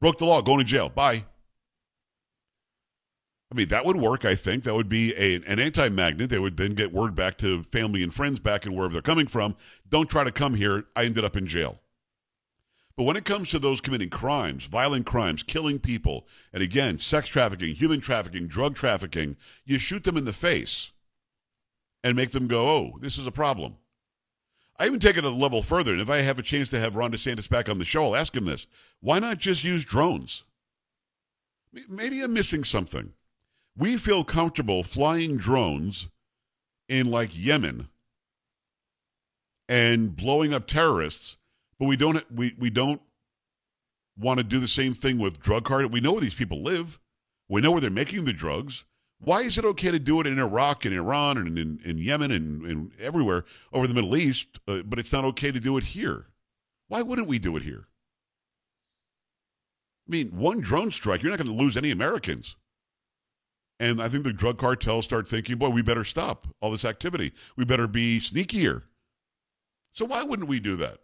Broke 0.00 0.18
the 0.18 0.26
law, 0.26 0.42
going 0.42 0.58
to 0.58 0.64
jail. 0.64 0.88
Bye. 0.88 1.24
I 3.50 3.56
mean, 3.56 3.68
that 3.68 3.86
would 3.86 3.96
work, 3.96 4.24
I 4.24 4.34
think. 4.34 4.64
That 4.64 4.74
would 4.74 4.88
be 4.88 5.14
a, 5.16 5.36
an 5.36 5.60
anti 5.60 5.88
magnet. 5.88 6.28
They 6.28 6.38
would 6.38 6.56
then 6.56 6.74
get 6.74 6.92
word 6.92 7.14
back 7.14 7.38
to 7.38 7.62
family 7.64 8.02
and 8.02 8.12
friends 8.12 8.40
back 8.40 8.66
and 8.66 8.74
wherever 8.74 8.92
they're 8.92 9.02
coming 9.02 9.28
from. 9.28 9.54
Don't 9.88 10.10
try 10.10 10.24
to 10.24 10.32
come 10.32 10.54
here. 10.54 10.86
I 10.96 11.04
ended 11.04 11.24
up 11.24 11.36
in 11.36 11.46
jail. 11.46 11.78
But 12.96 13.04
when 13.04 13.16
it 13.16 13.24
comes 13.24 13.50
to 13.50 13.58
those 13.58 13.80
committing 13.80 14.10
crimes, 14.10 14.66
violent 14.66 15.06
crimes, 15.06 15.42
killing 15.42 15.78
people, 15.78 16.26
and 16.52 16.62
again, 16.62 16.98
sex 16.98 17.28
trafficking, 17.28 17.74
human 17.74 18.00
trafficking, 18.00 18.46
drug 18.46 18.76
trafficking, 18.76 19.36
you 19.64 19.78
shoot 19.78 20.04
them 20.04 20.16
in 20.16 20.24
the 20.24 20.32
face 20.32 20.92
and 22.04 22.16
make 22.16 22.30
them 22.30 22.46
go, 22.46 22.68
oh, 22.68 22.98
this 23.00 23.18
is 23.18 23.26
a 23.26 23.32
problem. 23.32 23.76
I 24.78 24.86
even 24.86 24.98
take 24.98 25.16
it 25.16 25.24
a 25.24 25.28
level 25.28 25.62
further. 25.62 25.92
And 25.92 26.00
if 26.00 26.10
I 26.10 26.18
have 26.18 26.38
a 26.38 26.42
chance 26.42 26.68
to 26.70 26.80
have 26.80 26.96
Ron 26.96 27.12
DeSantis 27.12 27.48
back 27.48 27.68
on 27.68 27.78
the 27.78 27.84
show, 27.84 28.04
I'll 28.04 28.16
ask 28.16 28.34
him 28.34 28.44
this. 28.44 28.66
Why 29.00 29.18
not 29.18 29.38
just 29.38 29.64
use 29.64 29.84
drones? 29.84 30.44
Maybe 31.88 32.22
I'm 32.22 32.32
missing 32.32 32.64
something 32.64 33.12
we 33.76 33.96
feel 33.96 34.24
comfortable 34.24 34.82
flying 34.82 35.36
drones 35.36 36.08
in 36.88 37.10
like 37.10 37.30
Yemen 37.32 37.88
and 39.68 40.14
blowing 40.14 40.54
up 40.54 40.66
terrorists, 40.66 41.36
but 41.78 41.86
we 41.86 41.96
don't 41.96 42.24
we, 42.32 42.54
we 42.58 42.70
don't 42.70 43.00
want 44.16 44.38
to 44.38 44.44
do 44.44 44.60
the 44.60 44.68
same 44.68 44.94
thing 44.94 45.18
with 45.18 45.40
drug 45.40 45.64
card. 45.64 45.92
We 45.92 46.00
know 46.00 46.12
where 46.12 46.20
these 46.20 46.34
people 46.34 46.62
live. 46.62 46.98
We 47.48 47.60
know 47.60 47.72
where 47.72 47.80
they're 47.80 47.90
making 47.90 48.24
the 48.24 48.32
drugs. 48.32 48.84
Why 49.24 49.40
is 49.40 49.56
it 49.58 49.64
okay 49.64 49.90
to 49.90 49.98
do 49.98 50.20
it 50.20 50.26
in 50.26 50.38
Iraq 50.38 50.84
and 50.84 50.94
Iran 50.94 51.38
and 51.38 51.58
in, 51.58 51.80
in 51.84 51.98
Yemen 51.98 52.30
and, 52.30 52.64
and 52.66 52.92
everywhere 53.00 53.44
over 53.72 53.86
the 53.86 53.94
Middle 53.94 54.16
East, 54.16 54.60
uh, 54.68 54.82
but 54.84 54.98
it's 54.98 55.12
not 55.12 55.24
okay 55.24 55.50
to 55.50 55.60
do 55.60 55.76
it 55.78 55.84
here? 55.84 56.26
Why 56.88 57.02
wouldn't 57.02 57.28
we 57.28 57.38
do 57.38 57.56
it 57.56 57.62
here? 57.62 57.86
I 60.06 60.10
mean, 60.10 60.28
one 60.28 60.60
drone 60.60 60.92
strike, 60.92 61.22
you're 61.22 61.30
not 61.30 61.38
going 61.38 61.56
to 61.56 61.62
lose 61.62 61.76
any 61.76 61.90
Americans. 61.90 62.56
And 63.80 64.00
I 64.00 64.08
think 64.08 64.24
the 64.24 64.32
drug 64.32 64.58
cartels 64.58 65.06
start 65.06 65.28
thinking, 65.28 65.56
boy, 65.56 65.70
we 65.70 65.82
better 65.82 66.04
stop 66.04 66.46
all 66.60 66.70
this 66.70 66.84
activity. 66.84 67.32
We 67.56 67.64
better 67.64 67.88
be 67.88 68.20
sneakier. 68.20 68.82
So 69.92 70.04
why 70.04 70.22
wouldn't 70.22 70.48
we 70.48 70.60
do 70.60 70.76
that? 70.76 70.98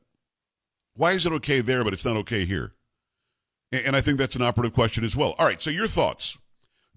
Why 0.94 1.12
is 1.12 1.24
it 1.24 1.32
okay 1.32 1.60
there, 1.60 1.82
but 1.84 1.94
it's 1.94 2.04
not 2.04 2.16
okay 2.18 2.44
here? 2.44 2.74
And 3.72 3.96
I 3.96 4.00
think 4.00 4.18
that's 4.18 4.36
an 4.36 4.42
operative 4.42 4.74
question 4.74 5.04
as 5.04 5.16
well. 5.16 5.34
All 5.38 5.46
right, 5.46 5.62
so 5.62 5.70
your 5.70 5.86
thoughts. 5.86 6.36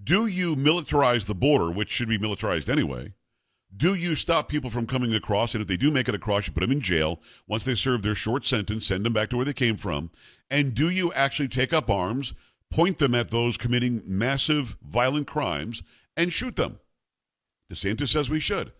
Do 0.03 0.25
you 0.25 0.55
militarize 0.55 1.25
the 1.25 1.35
border, 1.35 1.71
which 1.71 1.89
should 1.89 2.09
be 2.09 2.17
militarized 2.17 2.69
anyway? 2.69 3.13
Do 3.75 3.95
you 3.95 4.15
stop 4.15 4.49
people 4.49 4.69
from 4.69 4.85
coming 4.85 5.13
across? 5.15 5.55
And 5.55 5.61
if 5.61 5.67
they 5.67 5.77
do 5.77 5.89
make 5.89 6.09
it 6.09 6.15
across, 6.15 6.45
you 6.45 6.53
put 6.53 6.61
them 6.61 6.71
in 6.71 6.81
jail. 6.81 7.21
Once 7.47 7.63
they 7.63 7.75
serve 7.75 8.01
their 8.01 8.15
short 8.15 8.45
sentence, 8.45 8.85
send 8.85 9.05
them 9.05 9.13
back 9.13 9.29
to 9.29 9.37
where 9.37 9.45
they 9.45 9.53
came 9.53 9.77
from. 9.77 10.11
And 10.51 10.75
do 10.75 10.89
you 10.89 11.11
actually 11.13 11.47
take 11.47 11.73
up 11.73 11.89
arms, 11.89 12.33
point 12.69 12.99
them 12.99 13.15
at 13.15 13.31
those 13.31 13.57
committing 13.57 14.01
massive 14.05 14.77
violent 14.83 15.25
crimes, 15.25 15.81
and 16.17 16.33
shoot 16.33 16.55
them? 16.55 16.79
DeSantis 17.71 18.09
says 18.09 18.29
we 18.29 18.39
should. 18.39 18.71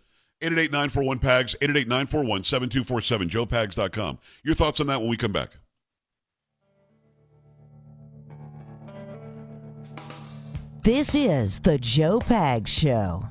888-941-PAGS, 0.41 1.55
888-941-7247, 1.61 3.29
joepags.com. 3.29 4.19
Your 4.43 4.55
thoughts 4.55 4.79
on 4.79 4.87
that 4.87 4.99
when 4.99 5.09
we 5.09 5.17
come 5.17 5.31
back. 5.31 5.51
This 10.83 11.15
is 11.15 11.59
the 11.59 11.77
Joe 11.77 12.19
Pags 12.19 12.67
Show. 12.67 13.23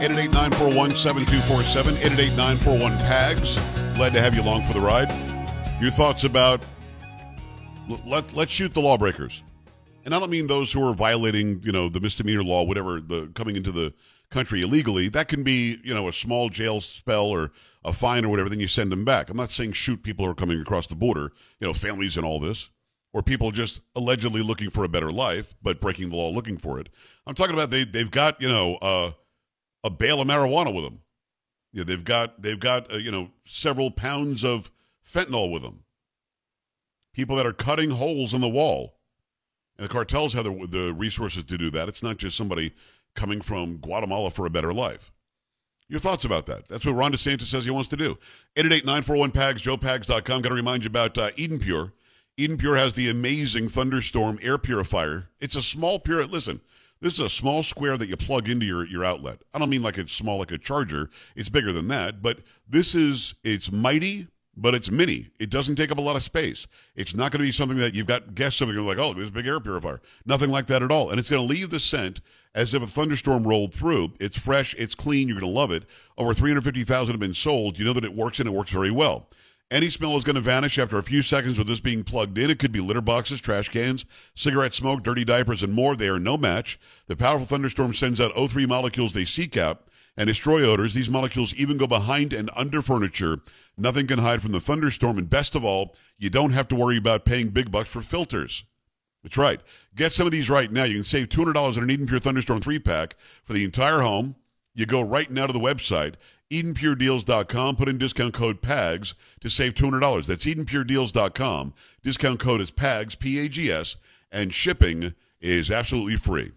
Eight 0.00 0.10
eight 0.10 0.32
nine 0.32 0.50
four 0.52 0.74
one 0.74 0.90
seven 0.92 1.26
two 1.26 1.38
four 1.40 1.62
seven. 1.64 1.98
Eight 1.98 2.18
eight 2.18 2.32
nine 2.32 2.56
four 2.56 2.78
one 2.78 2.96
PAGS. 2.96 3.81
Glad 4.02 4.14
to 4.14 4.20
have 4.20 4.34
you 4.34 4.42
along 4.42 4.64
for 4.64 4.72
the 4.72 4.80
ride. 4.80 5.08
Your 5.80 5.92
thoughts 5.92 6.24
about 6.24 6.60
let 8.04 8.34
let's 8.34 8.50
shoot 8.50 8.74
the 8.74 8.80
lawbreakers, 8.80 9.44
and 10.04 10.12
I 10.12 10.18
don't 10.18 10.28
mean 10.28 10.48
those 10.48 10.72
who 10.72 10.84
are 10.88 10.92
violating 10.92 11.62
you 11.62 11.70
know 11.70 11.88
the 11.88 12.00
misdemeanor 12.00 12.42
law, 12.42 12.64
whatever 12.64 13.00
the 13.00 13.30
coming 13.36 13.54
into 13.54 13.70
the 13.70 13.94
country 14.28 14.62
illegally. 14.62 15.08
That 15.08 15.28
can 15.28 15.44
be 15.44 15.78
you 15.84 15.94
know 15.94 16.08
a 16.08 16.12
small 16.12 16.48
jail 16.48 16.80
spell 16.80 17.26
or 17.26 17.52
a 17.84 17.92
fine 17.92 18.24
or 18.24 18.28
whatever. 18.28 18.48
Then 18.48 18.58
you 18.58 18.66
send 18.66 18.90
them 18.90 19.04
back. 19.04 19.30
I'm 19.30 19.36
not 19.36 19.52
saying 19.52 19.70
shoot 19.74 20.02
people 20.02 20.24
who 20.24 20.32
are 20.32 20.34
coming 20.34 20.60
across 20.60 20.88
the 20.88 20.96
border. 20.96 21.30
You 21.60 21.68
know 21.68 21.72
families 21.72 22.16
and 22.16 22.26
all 22.26 22.40
this, 22.40 22.70
or 23.12 23.22
people 23.22 23.52
just 23.52 23.82
allegedly 23.94 24.42
looking 24.42 24.70
for 24.70 24.82
a 24.82 24.88
better 24.88 25.12
life 25.12 25.54
but 25.62 25.80
breaking 25.80 26.10
the 26.10 26.16
law 26.16 26.30
looking 26.30 26.56
for 26.56 26.80
it. 26.80 26.88
I'm 27.24 27.36
talking 27.36 27.54
about 27.54 27.70
they 27.70 27.84
they've 27.84 28.10
got 28.10 28.42
you 28.42 28.48
know 28.48 28.78
uh, 28.82 29.12
a 29.84 29.90
bale 29.90 30.20
of 30.20 30.26
marijuana 30.26 30.74
with 30.74 30.82
them. 30.82 31.02
Know, 31.72 31.84
they've 31.84 32.04
got 32.04 32.42
they've 32.42 32.60
got 32.60 32.92
uh, 32.92 32.96
you 32.96 33.10
know 33.10 33.30
several 33.46 33.90
pounds 33.90 34.44
of 34.44 34.70
fentanyl 35.06 35.50
with 35.50 35.62
them. 35.62 35.84
People 37.12 37.36
that 37.36 37.46
are 37.46 37.52
cutting 37.52 37.90
holes 37.90 38.34
in 38.34 38.40
the 38.40 38.48
wall, 38.48 38.94
and 39.76 39.84
the 39.84 39.92
cartels 39.92 40.34
have 40.34 40.44
the, 40.44 40.66
the 40.66 40.94
resources 40.94 41.44
to 41.44 41.58
do 41.58 41.70
that. 41.70 41.88
It's 41.88 42.02
not 42.02 42.18
just 42.18 42.36
somebody 42.36 42.72
coming 43.14 43.40
from 43.40 43.76
Guatemala 43.76 44.30
for 44.30 44.46
a 44.46 44.50
better 44.50 44.72
life. 44.72 45.12
Your 45.88 46.00
thoughts 46.00 46.24
about 46.24 46.46
that? 46.46 46.68
That's 46.68 46.86
what 46.86 46.94
Ron 46.94 47.12
DeSantis 47.12 47.42
says 47.42 47.66
he 47.66 47.70
wants 47.70 47.90
to 47.90 47.96
do. 47.96 48.16
888-941-PAGS, 48.56 49.60
joepags.com. 49.60 50.40
Got 50.40 50.48
to 50.48 50.54
remind 50.54 50.84
you 50.84 50.88
about 50.88 51.18
uh, 51.18 51.28
Eden 51.36 51.58
Pure. 51.58 51.92
Eden 52.38 52.56
Pure 52.56 52.76
has 52.76 52.94
the 52.94 53.10
amazing 53.10 53.68
Thunderstorm 53.68 54.38
air 54.40 54.56
purifier. 54.56 55.28
It's 55.38 55.56
a 55.56 55.60
small 55.60 55.98
pure. 55.98 56.24
Listen, 56.24 56.62
this 57.02 57.14
is 57.14 57.20
a 57.20 57.28
small 57.28 57.62
square 57.62 57.96
that 57.96 58.08
you 58.08 58.16
plug 58.16 58.48
into 58.48 58.64
your, 58.64 58.86
your 58.86 59.04
outlet. 59.04 59.42
I 59.52 59.58
don't 59.58 59.68
mean 59.68 59.82
like 59.82 59.98
it's 59.98 60.12
small 60.12 60.38
like 60.38 60.52
a 60.52 60.58
charger. 60.58 61.10
It's 61.34 61.48
bigger 61.48 61.72
than 61.72 61.88
that, 61.88 62.22
but 62.22 62.38
this 62.68 62.94
is 62.94 63.34
it's 63.42 63.72
mighty, 63.72 64.28
but 64.56 64.74
it's 64.74 64.90
mini. 64.90 65.28
It 65.40 65.50
doesn't 65.50 65.76
take 65.76 65.90
up 65.90 65.98
a 65.98 66.02
lot 66.02 66.14
of 66.14 66.22
space. 66.22 66.68
It's 66.94 67.14
not 67.14 67.32
going 67.32 67.40
to 67.40 67.48
be 67.48 67.52
something 67.52 67.78
that 67.78 67.94
you've 67.94 68.06
got 68.06 68.36
guests 68.36 68.62
over 68.62 68.72
like, 68.80 68.98
oh, 68.98 69.10
a 69.10 69.30
big 69.30 69.46
air 69.46 69.58
purifier. 69.58 70.00
Nothing 70.26 70.50
like 70.50 70.66
that 70.68 70.82
at 70.82 70.92
all. 70.92 71.10
And 71.10 71.18
it's 71.18 71.28
going 71.28 71.46
to 71.46 71.54
leave 71.54 71.70
the 71.70 71.80
scent 71.80 72.20
as 72.54 72.72
if 72.72 72.82
a 72.82 72.86
thunderstorm 72.86 73.44
rolled 73.44 73.74
through. 73.74 74.12
It's 74.20 74.38
fresh, 74.38 74.74
it's 74.78 74.94
clean, 74.94 75.26
you're 75.26 75.40
going 75.40 75.52
to 75.52 75.58
love 75.58 75.72
it. 75.72 75.84
Over 76.18 76.34
350,000 76.34 77.12
have 77.12 77.20
been 77.20 77.34
sold. 77.34 77.78
You 77.78 77.84
know 77.84 77.94
that 77.94 78.04
it 78.04 78.14
works 78.14 78.38
and 78.38 78.48
it 78.48 78.52
works 78.52 78.70
very 78.70 78.90
well. 78.90 79.28
Any 79.72 79.88
smell 79.88 80.18
is 80.18 80.24
going 80.24 80.34
to 80.34 80.42
vanish 80.42 80.78
after 80.78 80.98
a 80.98 81.02
few 81.02 81.22
seconds 81.22 81.56
with 81.56 81.66
this 81.66 81.80
being 81.80 82.04
plugged 82.04 82.36
in. 82.36 82.50
It 82.50 82.58
could 82.58 82.72
be 82.72 82.80
litter 82.80 83.00
boxes, 83.00 83.40
trash 83.40 83.70
cans, 83.70 84.04
cigarette 84.34 84.74
smoke, 84.74 85.02
dirty 85.02 85.24
diapers, 85.24 85.62
and 85.62 85.72
more. 85.72 85.96
They 85.96 86.10
are 86.10 86.18
no 86.18 86.36
match. 86.36 86.78
The 87.06 87.16
powerful 87.16 87.46
thunderstorm 87.46 87.94
sends 87.94 88.20
out 88.20 88.34
O3 88.34 88.68
molecules 88.68 89.14
they 89.14 89.24
seek 89.24 89.56
out 89.56 89.88
and 90.14 90.26
destroy 90.26 90.62
odors. 90.62 90.92
These 90.92 91.08
molecules 91.08 91.54
even 91.54 91.78
go 91.78 91.86
behind 91.86 92.34
and 92.34 92.50
under 92.54 92.82
furniture. 92.82 93.38
Nothing 93.78 94.06
can 94.06 94.18
hide 94.18 94.42
from 94.42 94.52
the 94.52 94.60
thunderstorm. 94.60 95.16
And 95.16 95.30
best 95.30 95.54
of 95.54 95.64
all, 95.64 95.96
you 96.18 96.28
don't 96.28 96.52
have 96.52 96.68
to 96.68 96.74
worry 96.74 96.98
about 96.98 97.24
paying 97.24 97.48
big 97.48 97.70
bucks 97.70 97.88
for 97.88 98.02
filters. 98.02 98.66
That's 99.22 99.38
right. 99.38 99.62
Get 99.96 100.12
some 100.12 100.26
of 100.26 100.32
these 100.32 100.50
right 100.50 100.70
now. 100.70 100.84
You 100.84 100.96
can 100.96 101.04
save 101.04 101.30
$200 101.30 101.78
on 101.78 101.82
an 101.82 101.90
Eden 101.90 102.06
Pure 102.06 102.20
Thunderstorm 102.20 102.60
3 102.60 102.78
pack 102.80 103.16
for 103.42 103.54
the 103.54 103.64
entire 103.64 104.00
home. 104.00 104.36
You 104.74 104.86
go 104.86 105.02
right 105.02 105.30
now 105.30 105.46
to 105.46 105.52
the 105.52 105.58
website, 105.58 106.14
EdenPureDeals.com. 106.50 107.76
Put 107.76 107.88
in 107.88 107.98
discount 107.98 108.34
code 108.34 108.62
PAGS 108.62 109.14
to 109.40 109.50
save 109.50 109.74
$200. 109.74 110.26
That's 110.26 110.44
EdenPureDeals.com. 110.46 111.74
Discount 112.02 112.40
code 112.40 112.60
is 112.60 112.70
PAGS, 112.70 113.14
P 113.16 113.38
A 113.44 113.48
G 113.48 113.70
S, 113.70 113.96
and 114.30 114.52
shipping 114.52 115.14
is 115.40 115.70
absolutely 115.70 116.16
free. 116.16 116.52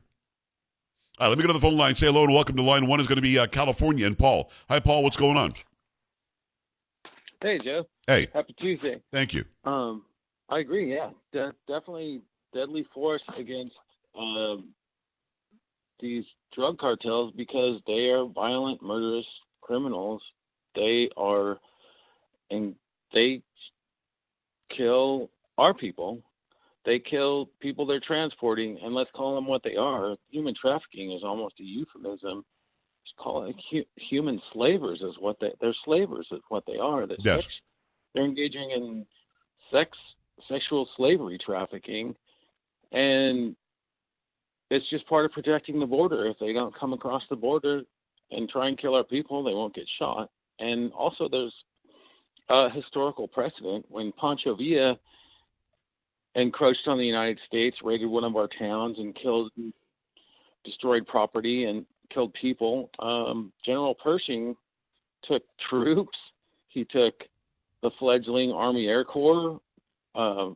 All 1.17 1.25
right, 1.25 1.29
let 1.29 1.37
me 1.37 1.43
go 1.43 1.47
to 1.47 1.53
the 1.53 1.59
phone 1.59 1.77
line. 1.77 1.95
Say 1.95 2.07
hello 2.07 2.23
and 2.23 2.33
welcome 2.33 2.55
to 2.57 2.61
line 2.61 2.87
one 2.87 2.99
is 2.99 3.07
going 3.07 3.15
to 3.17 3.21
be 3.21 3.39
uh, 3.39 3.47
California 3.47 4.05
and 4.05 4.17
Paul. 4.17 4.51
Hi, 4.69 4.79
Paul. 4.79 5.03
What's 5.03 5.17
going 5.17 5.37
on? 5.37 5.53
Hey, 7.41 7.59
Joe. 7.63 7.85
Hey, 8.07 8.27
Happy 8.33 8.53
Tuesday. 8.59 9.01
thank 9.11 9.33
you. 9.33 9.43
Um, 9.63 10.03
I 10.49 10.59
agree. 10.59 10.93
Yeah, 10.93 11.09
De- 11.31 11.53
definitely 11.67 12.21
deadly 12.53 12.85
force 12.93 13.21
against 13.37 13.75
um, 14.17 14.69
these 15.99 16.25
drug 16.53 16.77
cartels 16.77 17.33
because 17.35 17.81
they 17.87 18.09
are 18.09 18.25
violent, 18.25 18.81
murderous 18.81 19.25
criminals. 19.61 20.21
They 20.75 21.09
are, 21.17 21.57
and 22.51 22.75
they 23.13 23.41
kill 24.75 25.29
our 25.57 25.73
people. 25.73 26.21
They 26.85 26.99
kill 26.99 27.49
people 27.61 27.85
they're 27.85 27.99
transporting, 27.99 28.77
and 28.83 28.93
let's 28.93 29.09
call 29.15 29.35
them 29.35 29.47
what 29.47 29.63
they 29.63 29.75
are. 29.75 30.15
Human 30.29 30.53
trafficking 30.59 31.13
is 31.13 31.23
almost 31.23 31.59
a 31.59 31.63
euphemism. 31.63 32.45
Just 33.03 33.17
call 33.17 33.45
it 33.45 33.55
hu- 33.71 33.85
human 33.95 34.41
slavers 34.53 35.01
is 35.01 35.15
what 35.19 35.37
they. 35.39 35.51
They're 35.61 35.73
slavers 35.83 36.27
is 36.31 36.41
what 36.49 36.63
they 36.67 36.77
are. 36.77 37.07
They're, 37.07 37.17
Yes. 37.23 37.37
sex, 37.37 37.53
they're 38.13 38.23
engaging 38.25 38.71
in 38.71 39.05
sex, 39.71 39.97
sexual 40.47 40.87
slavery 40.95 41.37
trafficking, 41.43 42.15
and 42.91 43.55
it's 44.69 44.89
just 44.89 45.07
part 45.07 45.25
of 45.25 45.31
protecting 45.31 45.79
the 45.79 45.85
border. 45.85 46.25
If 46.27 46.39
they 46.39 46.53
don't 46.53 46.77
come 46.77 46.93
across 46.93 47.23
the 47.29 47.35
border 47.35 47.81
and 48.31 48.49
try 48.49 48.67
and 48.67 48.77
kill 48.77 48.95
our 48.95 49.03
people, 49.03 49.43
they 49.43 49.53
won't 49.53 49.75
get 49.75 49.87
shot. 49.99 50.29
And 50.59 50.91
also, 50.93 51.27
there's 51.29 51.53
a 52.49 52.69
historical 52.69 53.27
precedent 53.27 53.85
when 53.89 54.11
Pancho 54.19 54.55
Villa 54.55 54.97
encroached 56.35 56.87
on 56.87 56.97
the 56.97 57.05
United 57.05 57.39
States, 57.47 57.77
raided 57.83 58.07
one 58.07 58.23
of 58.23 58.35
our 58.35 58.49
towns, 58.59 58.97
and 58.99 59.15
killed, 59.15 59.51
destroyed 60.63 61.05
property, 61.07 61.65
and 61.65 61.85
killed 62.13 62.33
people. 62.33 62.89
Um, 62.99 63.51
General 63.63 63.95
Pershing 63.95 64.55
took 65.23 65.43
troops. 65.69 66.17
He 66.69 66.85
took 66.85 67.13
the 67.81 67.91
fledgling 67.99 68.51
Army 68.51 68.87
Air 68.87 69.05
Corps 69.05 69.59
uh, 70.15 70.49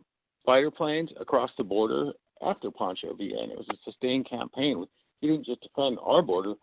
fighter 0.45 0.71
planes 0.71 1.11
across 1.19 1.51
the 1.57 1.63
border 1.63 2.11
after 2.41 2.71
Pancho 2.71 3.13
Villa, 3.15 3.43
and 3.43 3.51
it 3.51 3.57
was 3.57 3.67
a 3.71 3.77
sustained 3.83 4.29
campaign. 4.29 4.85
He 5.21 5.27
didn't 5.27 5.45
just 5.45 5.61
defend 5.61 5.97
our 6.01 6.21
border; 6.21 6.53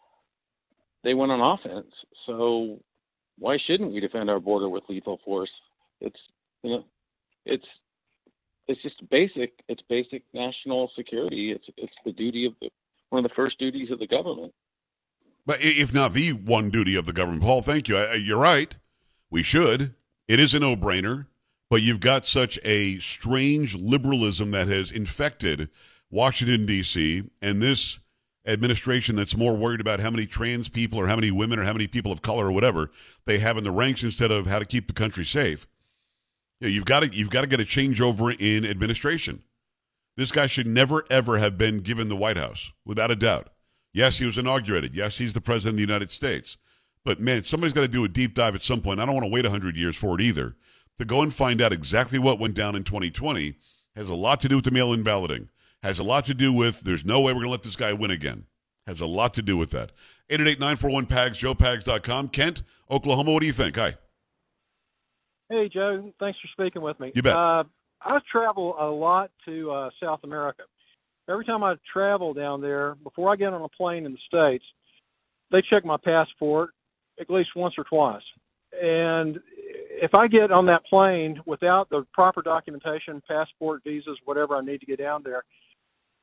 they 1.05 1.15
went 1.15 1.33
on 1.33 1.41
offense. 1.41 1.93
So 2.27 2.81
why 3.39 3.59
shouldn't 3.67 3.93
we 3.93 4.01
defend 4.01 4.31
our 4.31 4.41
border 4.41 4.69
with 4.69 4.85
lethal 4.89 5.21
force? 5.25 5.51
It's 6.01 6.19
you 6.63 6.71
know, 6.71 6.85
it's 7.45 7.67
it's 8.69 8.83
just 8.83 9.09
basic. 9.11 9.53
It's 9.69 9.83
basic 9.89 10.23
national 10.33 10.91
security. 10.97 11.53
It's 11.53 11.67
it's 11.77 11.95
the 12.05 12.13
duty 12.13 12.47
of 12.47 12.55
the 12.61 12.71
one 13.11 13.25
of 13.25 13.31
the 13.31 13.35
first 13.35 13.59
duties 13.59 13.91
of 13.91 13.99
the 13.99 14.07
government. 14.07 14.53
But 15.45 15.59
if 15.61 15.95
not 15.95 16.13
the 16.13 16.33
one 16.33 16.71
duty 16.71 16.97
of 16.97 17.07
the 17.07 17.13
government, 17.13 17.43
Paul, 17.43 17.63
thank 17.63 17.89
you. 17.89 17.97
I, 17.97 18.15
you're 18.15 18.39
right. 18.39 18.75
We 19.31 19.45
should. 19.45 19.95
It 20.27 20.41
is 20.41 20.55
a 20.55 20.59
no-brainer. 20.59 21.27
But 21.69 21.83
you've 21.83 22.01
got 22.01 22.27
such 22.27 22.59
a 22.65 22.99
strange 23.01 23.75
liberalism 23.75 24.53
that 24.53 24.69
has 24.69 24.93
infected 24.93 25.69
Washington, 26.11 26.67
D.C., 26.67 27.25
and 27.43 27.61
this 27.61 27.99
administration 28.47 29.17
that's 29.17 29.37
more 29.37 29.55
worried 29.55 29.81
about 29.81 30.01
how 30.01 30.11
many 30.11 30.25
trans 30.25 30.69
people 30.69 31.01
or 31.01 31.09
how 31.09 31.17
many 31.17 31.31
women 31.31 31.59
or 31.59 31.65
how 31.65 31.73
many 31.73 31.89
people 31.89 32.13
of 32.13 32.23
color 32.23 32.47
or 32.47 32.53
whatever 32.53 32.91
they 33.25 33.39
have 33.39 33.59
in 33.59 33.65
the 33.65 33.73
ranks 33.73 34.05
instead 34.05 34.31
of 34.31 34.47
how 34.47 34.59
to 34.59 34.65
keep 34.65 34.87
the 34.87 34.93
country 34.93 35.25
safe. 35.25 35.67
Yeah, 36.61 36.69
you've 36.69 36.85
got 36.85 37.03
to 37.03 37.09
you've 37.09 37.31
got 37.31 37.43
to 37.43 37.47
get 37.47 37.61
a 37.61 37.65
changeover 37.65 38.35
in 38.39 38.65
administration. 38.65 39.43
This 40.17 40.33
guy 40.33 40.47
should 40.47 40.67
never 40.67 41.05
ever 41.11 41.39
have 41.39 41.59
been 41.59 41.81
given 41.81 42.09
the 42.09 42.17
White 42.17 42.39
House, 42.39 42.73
without 42.85 43.11
a 43.11 43.17
doubt. 43.17 43.49
Yes, 43.93 44.19
he 44.19 44.27
was 44.27 44.39
inaugurated. 44.39 44.95
Yes, 44.95 45.19
he's 45.19 45.33
the 45.33 45.41
president 45.41 45.75
of 45.75 45.77
the 45.77 45.93
United 45.93 46.13
States. 46.13 46.57
But 47.05 47.21
man, 47.21 47.45
somebody's 47.45 47.75
got 47.75 47.83
to 47.83 47.89
do 47.89 48.05
a 48.05 48.09
deep 48.09 48.35
dive 48.35 48.55
at 48.55 48.63
some 48.63 48.81
point. 48.81 49.01
I 49.01 49.07
don't 49.07 49.15
want 49.15 49.27
to 49.27 49.33
wait 49.33 49.45
100 49.45 49.77
years 49.77 49.97
for 49.97 50.19
it 50.19 50.23
either. 50.23 50.57
To 50.99 51.05
go 51.05 51.23
and 51.23 51.33
find 51.33 51.61
out 51.61 51.73
exactly 51.73 52.19
what 52.19 52.39
went 52.39 52.55
down 52.55 52.75
in 52.75 52.85
2020 52.85 53.57
has 53.95 54.09
a 54.09 54.15
lot 54.15 54.41
to 54.41 54.49
do 54.49 54.57
with 54.57 54.65
the 54.65 54.71
mail 54.71 54.93
in 54.93 55.03
balloting 55.03 55.49
has 55.87 55.99
a 55.99 56.03
lot 56.03 56.25
to 56.27 56.35
do 56.35 56.53
with 56.53 56.81
there's 56.81 57.05
no 57.05 57.21
way 57.21 57.33
we're 57.33 57.41
going 57.41 57.45
to 57.45 57.51
let 57.51 57.63
this 57.63 57.77
guy 57.77 57.93
win 57.93 58.11
again. 58.11 58.45
Has 58.87 59.01
a 59.01 59.07
lot 59.07 59.35
to 59.35 59.43
do 59.43 59.57
with 59.57 59.71
that. 59.71 59.93
888-941-PAGS, 60.31 61.39
joepags.com. 61.39 62.29
Kent, 62.29 62.63
Oklahoma, 62.91 63.33
what 63.33 63.41
do 63.41 63.47
you 63.47 63.53
think? 63.53 63.77
Hi. 63.77 63.95
Hey, 65.49 65.69
Joe. 65.69 66.13
Thanks 66.19 66.39
for 66.41 66.49
speaking 66.49 66.83
with 66.83 66.99
me. 66.99 67.13
You 67.15 67.23
bet. 67.23 67.37
Uh, 67.37 67.65
I 68.03 68.19
travel 68.31 68.75
a 68.79 68.87
lot 68.91 69.31
to 69.45 69.71
uh, 69.71 69.91
South 70.03 70.21
America. 70.25 70.65
Every 71.29 71.45
time 71.45 71.63
I 71.63 71.77
travel 71.93 72.35
down 72.35 72.61
there, 72.61 72.97
before 72.97 73.33
I 73.33 73.37
get 73.37 73.53
on 73.53 73.63
a 73.63 73.69
plane 73.69 74.07
in 74.07 74.13
the 74.13 74.19
States, 74.27 74.65
they 75.51 75.63
check 75.63 75.85
my 75.85 75.97
passport 75.97 76.71
at 77.21 77.31
least 77.31 77.51
once 77.57 77.75
or 77.79 77.85
twice. 77.85 78.23
And 78.81 79.39
if 80.03 80.15
I 80.15 80.29
get 80.29 80.53
on 80.53 80.67
that 80.67 80.85
plane 80.87 81.41
without 81.47 81.89
the 81.91 82.07
proper 82.13 82.43
documentation, 82.43 83.23
passport, 83.29 83.83
visas, 83.85 84.19
whatever 84.25 84.57
I 84.57 84.61
need 84.61 84.81
to 84.81 84.87
get 84.87 84.99
down 84.99 85.23
there, 85.25 85.45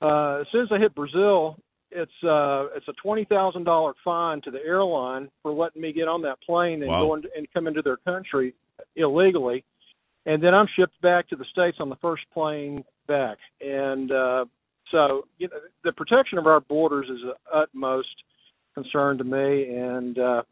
uh, 0.02 0.42
as 0.42 0.48
soon 0.52 0.64
as 0.64 0.72
I 0.72 0.78
hit 0.78 0.94
Brazil, 0.96 1.58
it's 1.92 2.24
uh, 2.24 2.68
it's 2.76 2.88
a 2.88 2.94
twenty 2.94 3.26
thousand 3.26 3.64
dollar 3.66 3.94
fine 4.04 4.42
to 4.42 4.52
the 4.52 4.64
airline 4.66 5.30
for 5.42 5.52
letting 5.52 5.82
me 5.82 5.94
get 5.94 6.08
on 6.08 6.22
that 6.24 6.42
plane 6.42 6.82
and 6.82 6.90
Wow. 6.90 7.06
go 7.06 7.16
into, 7.16 7.30
and 7.38 7.48
come 7.54 7.68
into 7.68 7.82
their 7.82 7.98
country 7.98 8.54
illegally, 8.96 9.64
and 10.26 10.42
then 10.42 10.54
I'm 10.54 10.68
shipped 10.76 11.00
back 11.02 11.28
to 11.30 11.36
the 11.36 11.46
states 11.46 11.78
on 11.80 11.90
the 11.90 11.96
first 11.98 12.24
plane 12.34 12.84
back. 13.08 13.38
And 13.62 14.12
uh, 14.12 14.46
so, 14.92 15.28
you 15.38 15.48
know, 15.50 15.58
the 15.84 15.92
protection 15.92 16.38
of 16.38 16.48
our 16.48 16.62
borders 16.62 17.10
is 17.10 17.24
of 17.24 17.36
utmost 17.54 18.24
concern 18.74 19.18
to 19.20 19.24
me, 19.24 19.76
and 19.76 20.18
uh, 20.18 20.44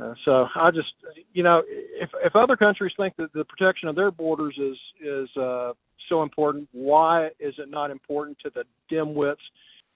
uh, 0.00 0.14
so 0.24 0.46
I 0.54 0.70
just, 0.70 0.92
you 1.32 1.42
know, 1.42 1.62
if 1.66 2.10
if 2.24 2.36
other 2.36 2.56
countries 2.56 2.92
think 2.96 3.16
that 3.16 3.32
the 3.32 3.44
protection 3.44 3.88
of 3.88 3.96
their 3.96 4.10
borders 4.10 4.56
is 4.58 4.76
is 5.00 5.36
uh, 5.36 5.72
so 6.08 6.22
important, 6.22 6.68
why 6.72 7.30
is 7.40 7.54
it 7.58 7.70
not 7.70 7.90
important 7.90 8.38
to 8.44 8.50
the 8.50 8.64
dimwits? 8.90 9.36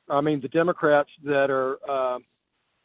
I 0.09 0.21
mean, 0.21 0.41
the 0.41 0.49
Democrats 0.49 1.11
that 1.25 1.51
are 1.51 1.79
uh, 1.89 2.19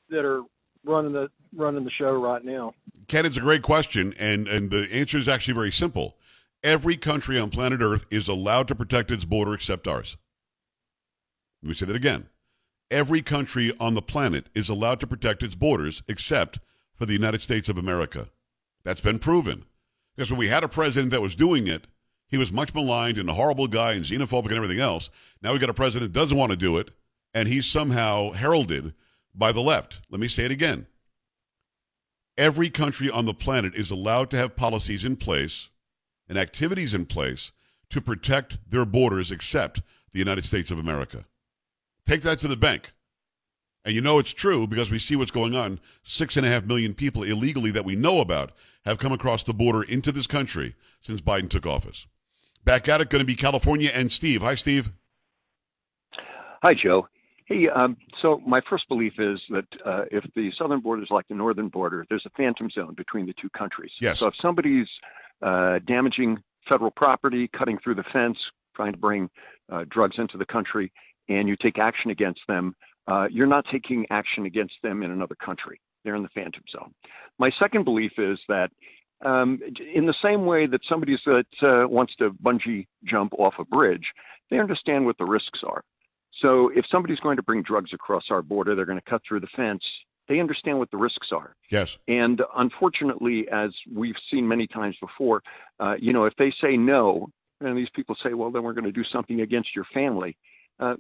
that 0.09 0.25
are 0.25 0.43
running 0.83 1.13
the 1.13 1.29
running 1.55 1.85
the 1.85 1.91
show 1.91 2.11
right 2.11 2.43
now. 2.43 2.73
Ken, 3.07 3.25
it's 3.25 3.37
a 3.37 3.41
great 3.41 3.61
question, 3.61 4.13
and, 4.19 4.47
and 4.47 4.69
the 4.71 4.87
answer 4.91 5.17
is 5.17 5.27
actually 5.27 5.53
very 5.53 5.71
simple. 5.71 6.17
Every 6.63 6.97
country 6.97 7.39
on 7.39 7.49
planet 7.49 7.81
Earth 7.81 8.05
is 8.09 8.27
allowed 8.27 8.67
to 8.69 8.75
protect 8.75 9.11
its 9.11 9.25
border 9.25 9.53
except 9.53 9.87
ours. 9.87 10.17
Let 11.61 11.69
me 11.69 11.75
say 11.75 11.85
that 11.85 11.95
again. 11.95 12.27
Every 12.91 13.21
country 13.21 13.71
on 13.79 13.93
the 13.93 14.01
planet 14.01 14.47
is 14.53 14.69
allowed 14.69 14.99
to 14.99 15.07
protect 15.07 15.43
its 15.43 15.55
borders 15.55 16.03
except 16.07 16.59
for 16.95 17.05
the 17.05 17.13
United 17.13 17.41
States 17.41 17.69
of 17.69 17.77
America. 17.77 18.29
That's 18.83 19.01
been 19.01 19.19
proven. 19.19 19.65
Because 20.15 20.31
when 20.31 20.39
we 20.39 20.47
had 20.47 20.63
a 20.63 20.69
president 20.69 21.11
that 21.11 21.21
was 21.21 21.35
doing 21.35 21.67
it, 21.67 21.87
he 22.27 22.37
was 22.37 22.51
much 22.51 22.73
maligned 22.73 23.17
and 23.17 23.29
a 23.29 23.33
horrible 23.33 23.67
guy 23.67 23.93
and 23.93 24.05
xenophobic 24.05 24.47
and 24.47 24.55
everything 24.55 24.79
else. 24.79 25.09
Now 25.41 25.53
we 25.53 25.59
got 25.59 25.69
a 25.69 25.73
president 25.73 26.13
that 26.13 26.19
doesn't 26.19 26.37
want 26.37 26.51
to 26.51 26.57
do 26.57 26.77
it, 26.77 26.89
and 27.33 27.47
he's 27.47 27.65
somehow 27.65 28.31
heralded 28.31 28.93
by 29.33 29.51
the 29.51 29.61
left. 29.61 30.01
Let 30.09 30.19
me 30.19 30.27
say 30.27 30.45
it 30.45 30.51
again. 30.51 30.87
Every 32.37 32.69
country 32.69 33.09
on 33.09 33.25
the 33.25 33.33
planet 33.33 33.75
is 33.75 33.91
allowed 33.91 34.29
to 34.31 34.37
have 34.37 34.55
policies 34.55 35.05
in 35.05 35.15
place 35.15 35.69
and 36.27 36.37
activities 36.37 36.93
in 36.93 37.05
place 37.05 37.51
to 37.89 38.01
protect 38.01 38.57
their 38.69 38.85
borders 38.85 39.31
except 39.31 39.81
the 40.11 40.19
United 40.19 40.45
States 40.45 40.71
of 40.71 40.79
America. 40.79 41.25
Take 42.05 42.21
that 42.21 42.39
to 42.39 42.47
the 42.47 42.57
bank. 42.57 42.91
And 43.85 43.93
you 43.93 44.01
know 44.01 44.17
it's 44.17 44.33
true 44.33 44.65
because 44.65 44.89
we 44.89 44.97
see 44.97 45.15
what's 45.15 45.31
going 45.31 45.55
on. 45.55 45.79
Six 46.03 46.35
and 46.37 46.45
a 46.45 46.49
half 46.49 46.65
million 46.65 46.95
people 46.95 47.23
illegally 47.23 47.71
that 47.71 47.85
we 47.85 47.95
know 47.95 48.19
about 48.19 48.51
have 48.85 48.97
come 48.97 49.11
across 49.11 49.43
the 49.43 49.53
border 49.53 49.83
into 49.83 50.11
this 50.11 50.27
country 50.27 50.75
since 51.01 51.21
Biden 51.21 51.49
took 51.49 51.67
office. 51.67 52.07
Back 52.63 52.89
at 52.89 52.99
it, 52.99 53.11
going 53.11 53.21
to 53.21 53.27
be 53.27 53.35
California 53.35 53.91
and 53.93 54.11
Steve. 54.11 54.41
Hi, 54.41 54.55
Steve. 54.55 54.89
Hi, 56.63 56.73
Joe. 56.73 57.07
Hey, 57.45 57.69
um, 57.69 57.95
so 58.23 58.41
my 58.45 58.59
first 58.67 58.87
belief 58.89 59.13
is 59.19 59.39
that 59.51 59.65
uh, 59.85 60.05
if 60.11 60.23
the 60.35 60.51
southern 60.57 60.79
border 60.79 61.03
is 61.03 61.11
like 61.11 61.27
the 61.27 61.35
northern 61.35 61.67
border, 61.67 62.03
there's 62.09 62.25
a 62.25 62.31
phantom 62.31 62.71
zone 62.71 62.95
between 62.95 63.27
the 63.27 63.35
two 63.39 63.49
countries. 63.55 63.91
Yes. 64.01 64.17
So 64.17 64.27
if 64.27 64.33
somebody's 64.41 64.87
uh, 65.43 65.77
damaging 65.85 66.39
federal 66.67 66.89
property, 66.89 67.47
cutting 67.55 67.77
through 67.83 67.95
the 67.95 68.05
fence, 68.11 68.39
trying 68.75 68.93
to 68.93 68.97
bring 68.97 69.29
uh, 69.71 69.85
drugs 69.89 70.15
into 70.17 70.39
the 70.39 70.45
country, 70.45 70.91
and 71.29 71.47
you 71.47 71.55
take 71.55 71.77
action 71.77 72.09
against 72.09 72.41
them, 72.47 72.75
uh, 73.07 73.27
you're 73.29 73.47
not 73.47 73.65
taking 73.71 74.05
action 74.09 74.45
against 74.45 74.75
them 74.83 75.03
in 75.03 75.11
another 75.11 75.35
country. 75.35 75.79
They're 76.03 76.15
in 76.15 76.23
the 76.23 76.29
phantom 76.29 76.63
zone. 76.71 76.93
My 77.39 77.51
second 77.59 77.83
belief 77.83 78.13
is 78.17 78.39
that 78.47 78.69
um, 79.23 79.59
in 79.93 80.05
the 80.05 80.15
same 80.21 80.45
way 80.45 80.67
that 80.67 80.81
somebody 80.87 81.17
that 81.25 81.45
uh, 81.61 81.87
wants 81.87 82.15
to 82.17 82.31
bungee 82.43 82.85
jump 83.05 83.33
off 83.37 83.55
a 83.59 83.65
bridge, 83.65 84.05
they 84.49 84.59
understand 84.59 85.05
what 85.05 85.17
the 85.17 85.25
risks 85.25 85.61
are. 85.65 85.83
So 86.41 86.69
if 86.75 86.85
somebody's 86.91 87.19
going 87.19 87.37
to 87.37 87.43
bring 87.43 87.63
drugs 87.63 87.91
across 87.93 88.25
our 88.29 88.41
border, 88.41 88.75
they're 88.75 88.85
going 88.85 88.99
to 88.99 89.09
cut 89.09 89.21
through 89.27 89.39
the 89.39 89.47
fence. 89.55 89.83
They 90.27 90.39
understand 90.39 90.79
what 90.79 90.91
the 90.91 90.97
risks 90.97 91.29
are. 91.31 91.55
Yes. 91.71 91.97
And 92.07 92.41
unfortunately, 92.57 93.47
as 93.51 93.71
we've 93.93 94.15
seen 94.29 94.47
many 94.47 94.67
times 94.67 94.95
before, 94.99 95.41
uh, 95.79 95.95
you 95.99 96.13
know, 96.13 96.25
if 96.25 96.35
they 96.37 96.51
say 96.61 96.75
no, 96.75 97.29
and 97.61 97.77
these 97.77 97.89
people 97.95 98.17
say, 98.21 98.33
well, 98.33 98.51
then 98.51 98.63
we're 98.63 98.73
going 98.73 98.85
to 98.85 98.91
do 98.91 99.03
something 99.05 99.41
against 99.41 99.75
your 99.75 99.85
family. 99.93 100.35
Uh, 100.79 100.95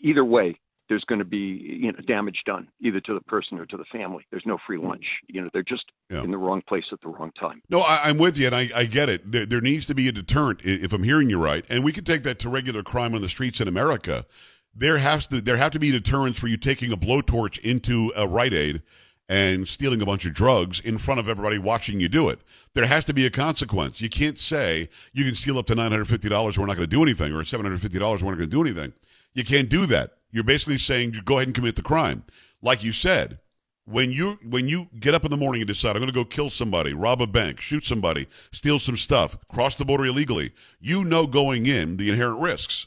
either 0.00 0.24
way, 0.24 0.58
there's 0.88 1.04
going 1.04 1.18
to 1.18 1.24
be 1.24 1.38
you 1.82 1.92
know 1.92 1.98
damage 2.06 2.42
done 2.44 2.68
either 2.80 3.00
to 3.00 3.14
the 3.14 3.20
person 3.22 3.58
or 3.58 3.66
to 3.66 3.76
the 3.76 3.84
family. 3.86 4.26
There's 4.30 4.46
no 4.46 4.58
free 4.66 4.78
mm. 4.78 4.88
lunch. 4.88 5.04
You 5.28 5.40
know, 5.42 5.48
they're 5.52 5.62
just 5.62 5.84
Yeah. 6.10 6.22
in 6.22 6.30
the 6.30 6.38
wrong 6.38 6.62
place 6.62 6.84
at 6.92 7.00
the 7.00 7.08
wrong 7.08 7.32
time. 7.38 7.62
No, 7.70 7.80
I, 7.80 8.00
I'm 8.04 8.18
with 8.18 8.36
you, 8.36 8.46
and 8.46 8.54
I, 8.54 8.68
I 8.74 8.84
get 8.84 9.08
it. 9.08 9.30
There, 9.30 9.46
there 9.46 9.60
needs 9.60 9.86
to 9.86 9.94
be 9.94 10.08
a 10.08 10.12
deterrent, 10.12 10.60
if 10.64 10.92
I'm 10.92 11.02
hearing 11.02 11.30
you 11.30 11.42
right, 11.42 11.64
and 11.68 11.84
we 11.84 11.92
could 11.92 12.06
take 12.06 12.22
that 12.24 12.38
to 12.40 12.48
regular 12.48 12.82
crime 12.82 13.14
on 13.14 13.20
the 13.20 13.28
streets 13.28 13.60
in 13.60 13.68
America. 13.68 14.26
There 14.74 14.98
has 14.98 15.26
to 15.28 15.40
there 15.40 15.56
have 15.56 15.72
to 15.72 15.78
be 15.78 15.90
deterrents 15.90 16.38
for 16.38 16.48
you 16.48 16.56
taking 16.56 16.92
a 16.92 16.96
blowtorch 16.96 17.58
into 17.60 18.12
a 18.16 18.26
Rite 18.26 18.52
Aid 18.54 18.82
and 19.28 19.66
stealing 19.66 20.02
a 20.02 20.06
bunch 20.06 20.26
of 20.26 20.34
drugs 20.34 20.80
in 20.80 20.98
front 20.98 21.20
of 21.20 21.28
everybody 21.28 21.58
watching 21.58 22.00
you 22.00 22.08
do 22.08 22.28
it. 22.28 22.40
There 22.74 22.84
has 22.84 23.04
to 23.06 23.14
be 23.14 23.24
a 23.24 23.30
consequence. 23.30 24.00
You 24.00 24.10
can't 24.10 24.38
say 24.38 24.88
you 25.12 25.24
can 25.24 25.34
steal 25.36 25.58
up 25.58 25.66
to 25.66 25.74
nine 25.74 25.92
hundred 25.92 26.06
fifty 26.06 26.28
dollars. 26.28 26.58
We're 26.58 26.66
not 26.66 26.76
going 26.76 26.88
to 26.88 26.96
do 26.96 27.02
anything, 27.02 27.32
or 27.32 27.44
seven 27.44 27.64
hundred 27.64 27.80
fifty 27.80 27.98
dollars. 27.98 28.22
We're 28.22 28.32
not 28.32 28.38
going 28.38 28.50
to 28.50 28.56
do 28.56 28.62
anything. 28.62 28.92
You 29.32 29.44
can't 29.44 29.68
do 29.68 29.86
that. 29.86 30.12
You're 30.34 30.44
basically 30.44 30.76
saying 30.76 31.14
you 31.14 31.22
go 31.22 31.36
ahead 31.36 31.48
and 31.48 31.54
commit 31.54 31.76
the 31.76 31.82
crime, 31.82 32.24
like 32.60 32.84
you 32.84 32.92
said 32.92 33.38
when 33.86 34.10
you 34.10 34.38
when 34.48 34.68
you 34.68 34.88
get 34.98 35.14
up 35.14 35.24
in 35.24 35.30
the 35.30 35.36
morning 35.36 35.60
and 35.60 35.68
decide 35.68 35.90
I'm 35.90 36.00
going 36.00 36.08
to 36.08 36.14
go 36.14 36.24
kill 36.24 36.50
somebody, 36.50 36.94
rob 36.94 37.20
a 37.20 37.26
bank, 37.26 37.60
shoot 37.60 37.84
somebody, 37.84 38.26
steal 38.50 38.78
some 38.78 38.96
stuff, 38.96 39.36
cross 39.48 39.74
the 39.74 39.84
border 39.84 40.06
illegally, 40.06 40.52
you 40.80 41.04
know 41.04 41.26
going 41.26 41.66
in 41.66 41.96
the 41.96 42.10
inherent 42.10 42.40
risks. 42.40 42.86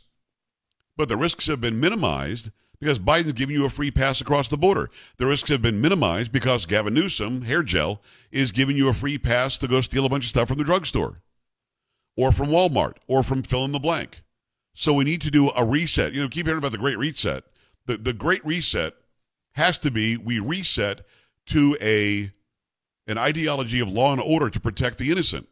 But 0.95 1.09
the 1.09 1.17
risks 1.17 1.45
have 1.47 1.61
been 1.61 1.79
minimized 1.79 2.49
because 2.79 2.99
Biden's 2.99 3.33
giving 3.33 3.55
you 3.55 3.65
a 3.65 3.69
free 3.69 3.91
pass 3.91 4.21
across 4.21 4.49
the 4.49 4.57
border. 4.57 4.89
The 5.17 5.27
risks 5.27 5.49
have 5.49 5.61
been 5.61 5.81
minimized 5.81 6.31
because 6.31 6.65
Gavin 6.65 6.93
Newsom, 6.93 7.43
hair 7.43 7.63
gel, 7.63 8.01
is 8.31 8.51
giving 8.51 8.77
you 8.77 8.89
a 8.89 8.93
free 8.93 9.17
pass 9.17 9.57
to 9.59 9.67
go 9.67 9.81
steal 9.81 10.05
a 10.05 10.09
bunch 10.09 10.25
of 10.25 10.29
stuff 10.29 10.47
from 10.47 10.57
the 10.57 10.63
drugstore 10.63 11.21
or 12.15 12.31
from 12.31 12.47
Walmart 12.47 12.95
or 13.07 13.21
from 13.21 13.43
fill 13.43 13.65
in 13.65 13.71
the 13.71 13.79
blank. 13.79 14.21
So 14.79 14.93
we 14.93 15.05
need 15.05 15.21
to 15.21 15.31
do 15.31 15.49
a 15.57 15.65
reset. 15.65 16.13
You 16.13 16.21
know, 16.21 16.29
keep 16.29 16.45
hearing 16.45 16.59
about 16.59 16.71
the 16.71 16.77
great 16.77 16.99
reset. 16.99 17.43
The 17.87 17.97
the 17.97 18.13
great 18.13 18.45
reset 18.45 18.93
has 19.53 19.79
to 19.79 19.89
be 19.89 20.17
we 20.17 20.39
reset 20.39 21.01
to 21.47 21.75
a 21.81 22.31
an 23.07 23.17
ideology 23.17 23.79
of 23.79 23.89
law 23.89 24.11
and 24.11 24.21
order 24.21 24.51
to 24.51 24.59
protect 24.59 24.99
the 24.99 25.09
innocent. 25.09 25.49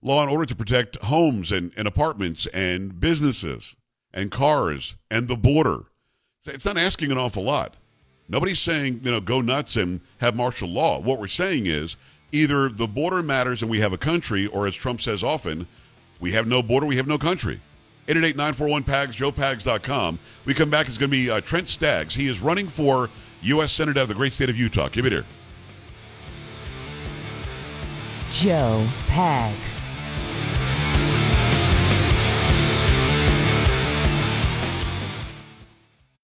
Law 0.00 0.22
and 0.22 0.32
order 0.32 0.46
to 0.46 0.56
protect 0.56 0.96
homes 1.02 1.52
and, 1.52 1.70
and 1.76 1.86
apartments 1.86 2.46
and 2.46 2.98
businesses 2.98 3.76
and 4.14 4.30
cars 4.30 4.96
and 5.10 5.28
the 5.28 5.36
border. 5.36 5.80
It's 6.46 6.64
not 6.64 6.78
asking 6.78 7.12
an 7.12 7.18
awful 7.18 7.44
lot. 7.44 7.74
Nobody's 8.26 8.60
saying, 8.60 9.00
you 9.02 9.10
know, 9.10 9.20
go 9.20 9.42
nuts 9.42 9.76
and 9.76 10.00
have 10.18 10.34
martial 10.34 10.70
law. 10.70 10.98
What 10.98 11.18
we're 11.18 11.26
saying 11.28 11.66
is 11.66 11.98
either 12.32 12.70
the 12.70 12.88
border 12.88 13.22
matters 13.22 13.60
and 13.60 13.70
we 13.70 13.80
have 13.80 13.92
a 13.92 13.98
country, 13.98 14.46
or 14.46 14.66
as 14.66 14.74
Trump 14.74 15.02
says 15.02 15.22
often, 15.22 15.66
we 16.20 16.32
have 16.32 16.46
no 16.46 16.62
border, 16.62 16.86
we 16.86 16.96
have 16.96 17.06
no 17.06 17.18
country. 17.18 17.60
888-941-PAGS, 18.08 19.16
joepags.com. 19.16 20.18
We 20.44 20.54
come 20.54 20.70
back, 20.70 20.88
it's 20.88 20.98
going 20.98 21.10
to 21.10 21.16
be 21.16 21.30
uh, 21.30 21.40
Trent 21.40 21.68
Staggs. 21.68 22.14
He 22.14 22.28
is 22.28 22.40
running 22.40 22.66
for 22.66 23.10
U.S. 23.42 23.72
Senate 23.72 23.96
out 23.96 24.02
of 24.02 24.08
the 24.08 24.14
great 24.14 24.32
state 24.32 24.50
of 24.50 24.56
Utah. 24.56 24.88
Give 24.88 25.06
it 25.06 25.12
here. 25.12 25.24
Joe 28.30 28.86
Pags. 29.08 29.87